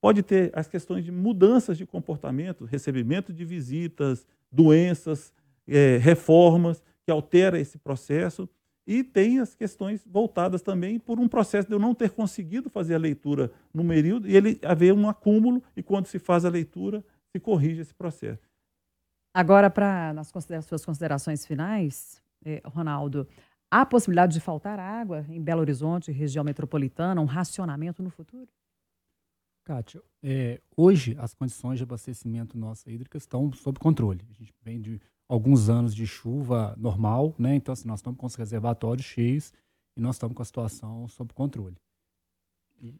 Pode 0.00 0.22
ter 0.22 0.50
as 0.54 0.68
questões 0.68 1.04
de 1.04 1.10
mudanças 1.10 1.78
de 1.78 1.86
comportamento, 1.86 2.64
recebimento 2.64 3.32
de 3.32 3.44
visitas, 3.44 4.26
doenças, 4.52 5.32
é, 5.66 5.96
reformas, 5.96 6.82
que 7.04 7.10
altera 7.10 7.58
esse 7.58 7.78
processo. 7.78 8.48
E 8.86 9.02
tem 9.02 9.40
as 9.40 9.54
questões 9.54 10.06
voltadas 10.06 10.62
também 10.62 10.98
por 10.98 11.18
um 11.18 11.26
processo 11.26 11.66
de 11.66 11.74
eu 11.74 11.78
não 11.78 11.94
ter 11.94 12.10
conseguido 12.10 12.70
fazer 12.70 12.94
a 12.94 12.98
leitura 12.98 13.50
no 13.74 13.84
período 13.86 14.28
e 14.28 14.36
ele 14.36 14.60
haver 14.62 14.92
um 14.92 15.08
acúmulo, 15.08 15.62
e 15.76 15.82
quando 15.82 16.06
se 16.06 16.18
faz 16.20 16.44
a 16.44 16.50
leitura, 16.50 17.04
se 17.32 17.40
corrige 17.40 17.80
esse 17.80 17.94
processo. 17.94 18.48
Agora, 19.34 19.68
para 19.68 20.14
nas 20.14 20.32
suas 20.64 20.84
considerações 20.84 21.44
finais, 21.44 22.22
eh, 22.44 22.62
Ronaldo, 22.64 23.26
Há 23.78 23.84
possibilidade 23.84 24.32
de 24.32 24.40
faltar 24.40 24.80
água 24.80 25.26
em 25.28 25.38
Belo 25.38 25.60
Horizonte, 25.60 26.10
região 26.10 26.42
metropolitana, 26.42 27.20
um 27.20 27.26
racionamento 27.26 28.02
no 28.02 28.08
futuro? 28.08 28.48
Kátia, 29.66 30.02
é, 30.22 30.62
hoje 30.74 31.14
as 31.18 31.34
condições 31.34 31.76
de 31.76 31.82
abastecimento 31.82 32.56
nossa 32.56 32.90
hídrica 32.90 33.18
estão 33.18 33.52
sob 33.52 33.78
controle. 33.78 34.26
A 34.30 34.32
gente 34.32 34.54
vem 34.62 34.80
de 34.80 34.98
alguns 35.28 35.68
anos 35.68 35.94
de 35.94 36.06
chuva 36.06 36.74
normal, 36.78 37.34
né? 37.38 37.54
Então, 37.54 37.74
assim, 37.74 37.86
nós 37.86 37.98
estamos 37.98 38.18
com 38.18 38.24
os 38.24 38.34
reservatórios 38.34 39.04
cheios 39.04 39.52
e 39.94 40.00
nós 40.00 40.14
estamos 40.14 40.34
com 40.34 40.40
a 40.40 40.46
situação 40.46 41.06
sob 41.06 41.34
controle. 41.34 41.76
E, 42.80 42.94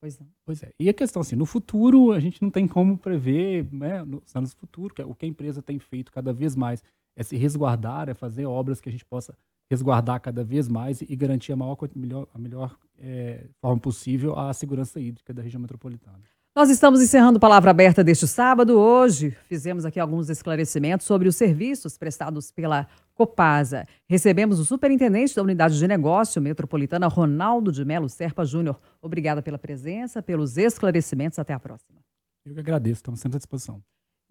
pois, 0.00 0.18
não. 0.18 0.30
pois 0.46 0.62
é. 0.62 0.72
E 0.80 0.88
a 0.88 0.94
questão, 0.94 1.20
assim, 1.20 1.36
no 1.36 1.44
futuro, 1.44 2.10
a 2.10 2.18
gente 2.18 2.40
não 2.40 2.50
tem 2.50 2.66
como 2.66 2.96
prever, 2.96 3.70
né, 3.70 4.02
nos 4.02 4.34
anos 4.34 4.54
futuros, 4.54 4.96
o 5.06 5.14
que 5.14 5.26
a 5.26 5.28
empresa 5.28 5.60
tem 5.60 5.78
feito 5.78 6.10
cada 6.10 6.32
vez 6.32 6.56
mais 6.56 6.82
é 7.14 7.22
se 7.22 7.36
resguardar, 7.36 8.08
é 8.08 8.14
fazer 8.14 8.46
obras 8.46 8.80
que 8.80 8.88
a 8.88 8.92
gente 8.92 9.04
possa 9.04 9.36
resguardar 9.72 10.20
cada 10.20 10.44
vez 10.44 10.68
mais 10.68 11.00
e 11.00 11.16
garantir 11.16 11.52
a, 11.52 11.56
maior, 11.56 11.76
melhor, 11.96 12.26
a 12.34 12.38
melhor 12.38 12.76
é, 12.98 13.46
forma 13.60 13.80
possível 13.80 14.38
a 14.38 14.52
segurança 14.52 15.00
hídrica 15.00 15.32
da 15.32 15.42
região 15.42 15.60
metropolitana. 15.60 16.20
Nós 16.54 16.68
estamos 16.68 17.00
encerrando 17.00 17.40
Palavra 17.40 17.70
Aberta 17.70 18.04
deste 18.04 18.28
sábado. 18.28 18.78
Hoje 18.78 19.34
fizemos 19.48 19.86
aqui 19.86 19.98
alguns 19.98 20.28
esclarecimentos 20.28 21.06
sobre 21.06 21.26
os 21.26 21.34
serviços 21.34 21.96
prestados 21.96 22.50
pela 22.50 22.86
Copasa. 23.14 23.86
Recebemos 24.06 24.60
o 24.60 24.64
superintendente 24.64 25.34
da 25.34 25.42
Unidade 25.42 25.78
de 25.78 25.88
Negócio 25.88 26.42
Metropolitana, 26.42 27.08
Ronaldo 27.08 27.72
de 27.72 27.82
Melo 27.86 28.10
Serpa 28.10 28.44
Júnior. 28.44 28.78
Obrigada 29.00 29.40
pela 29.40 29.58
presença, 29.58 30.22
pelos 30.22 30.58
esclarecimentos. 30.58 31.38
Até 31.38 31.54
a 31.54 31.58
próxima. 31.58 31.98
Eu 32.44 32.52
que 32.52 32.60
agradeço, 32.60 32.96
estamos 32.96 33.20
sempre 33.20 33.36
à 33.36 33.38
disposição. 33.38 33.82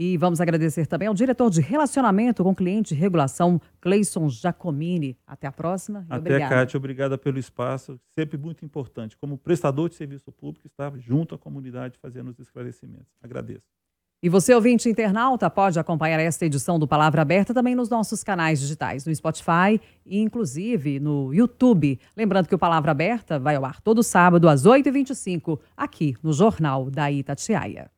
E 0.03 0.17
vamos 0.17 0.41
agradecer 0.41 0.87
também 0.87 1.07
ao 1.07 1.13
diretor 1.13 1.47
de 1.51 1.61
relacionamento 1.61 2.43
com 2.43 2.55
cliente 2.55 2.95
e 2.95 2.97
regulação, 2.97 3.61
Cleison 3.79 4.27
Giacomini. 4.29 5.15
Até 5.27 5.45
a 5.45 5.51
próxima. 5.51 6.07
Até, 6.09 6.17
obrigada. 6.17 6.55
Kátia, 6.55 6.77
obrigada 6.79 7.17
pelo 7.19 7.37
espaço. 7.37 7.99
Sempre 8.09 8.35
muito 8.35 8.65
importante. 8.65 9.15
Como 9.15 9.37
prestador 9.37 9.89
de 9.89 9.93
serviço 9.93 10.31
público, 10.31 10.65
estar 10.65 10.91
junto 10.97 11.35
à 11.35 11.37
comunidade 11.37 11.99
fazendo 12.01 12.31
os 12.31 12.39
esclarecimentos. 12.39 13.13
Agradeço. 13.21 13.67
E 14.23 14.27
você, 14.27 14.55
ouvinte 14.55 14.89
internauta, 14.89 15.47
pode 15.51 15.77
acompanhar 15.77 16.19
esta 16.19 16.47
edição 16.47 16.79
do 16.79 16.87
Palavra 16.87 17.21
Aberta 17.21 17.53
também 17.53 17.75
nos 17.75 17.87
nossos 17.87 18.23
canais 18.23 18.59
digitais, 18.59 19.05
no 19.05 19.13
Spotify 19.13 19.79
e 20.03 20.19
inclusive 20.19 20.99
no 20.99 21.31
YouTube. 21.31 21.99
Lembrando 22.17 22.47
que 22.47 22.55
o 22.55 22.59
Palavra 22.59 22.89
Aberta 22.89 23.37
vai 23.37 23.55
ao 23.55 23.65
ar 23.65 23.79
todo 23.79 24.01
sábado 24.01 24.49
às 24.49 24.65
8h25, 24.65 25.59
aqui 25.77 26.15
no 26.23 26.33
Jornal 26.33 26.89
da 26.89 27.11
Itatiaia. 27.11 27.91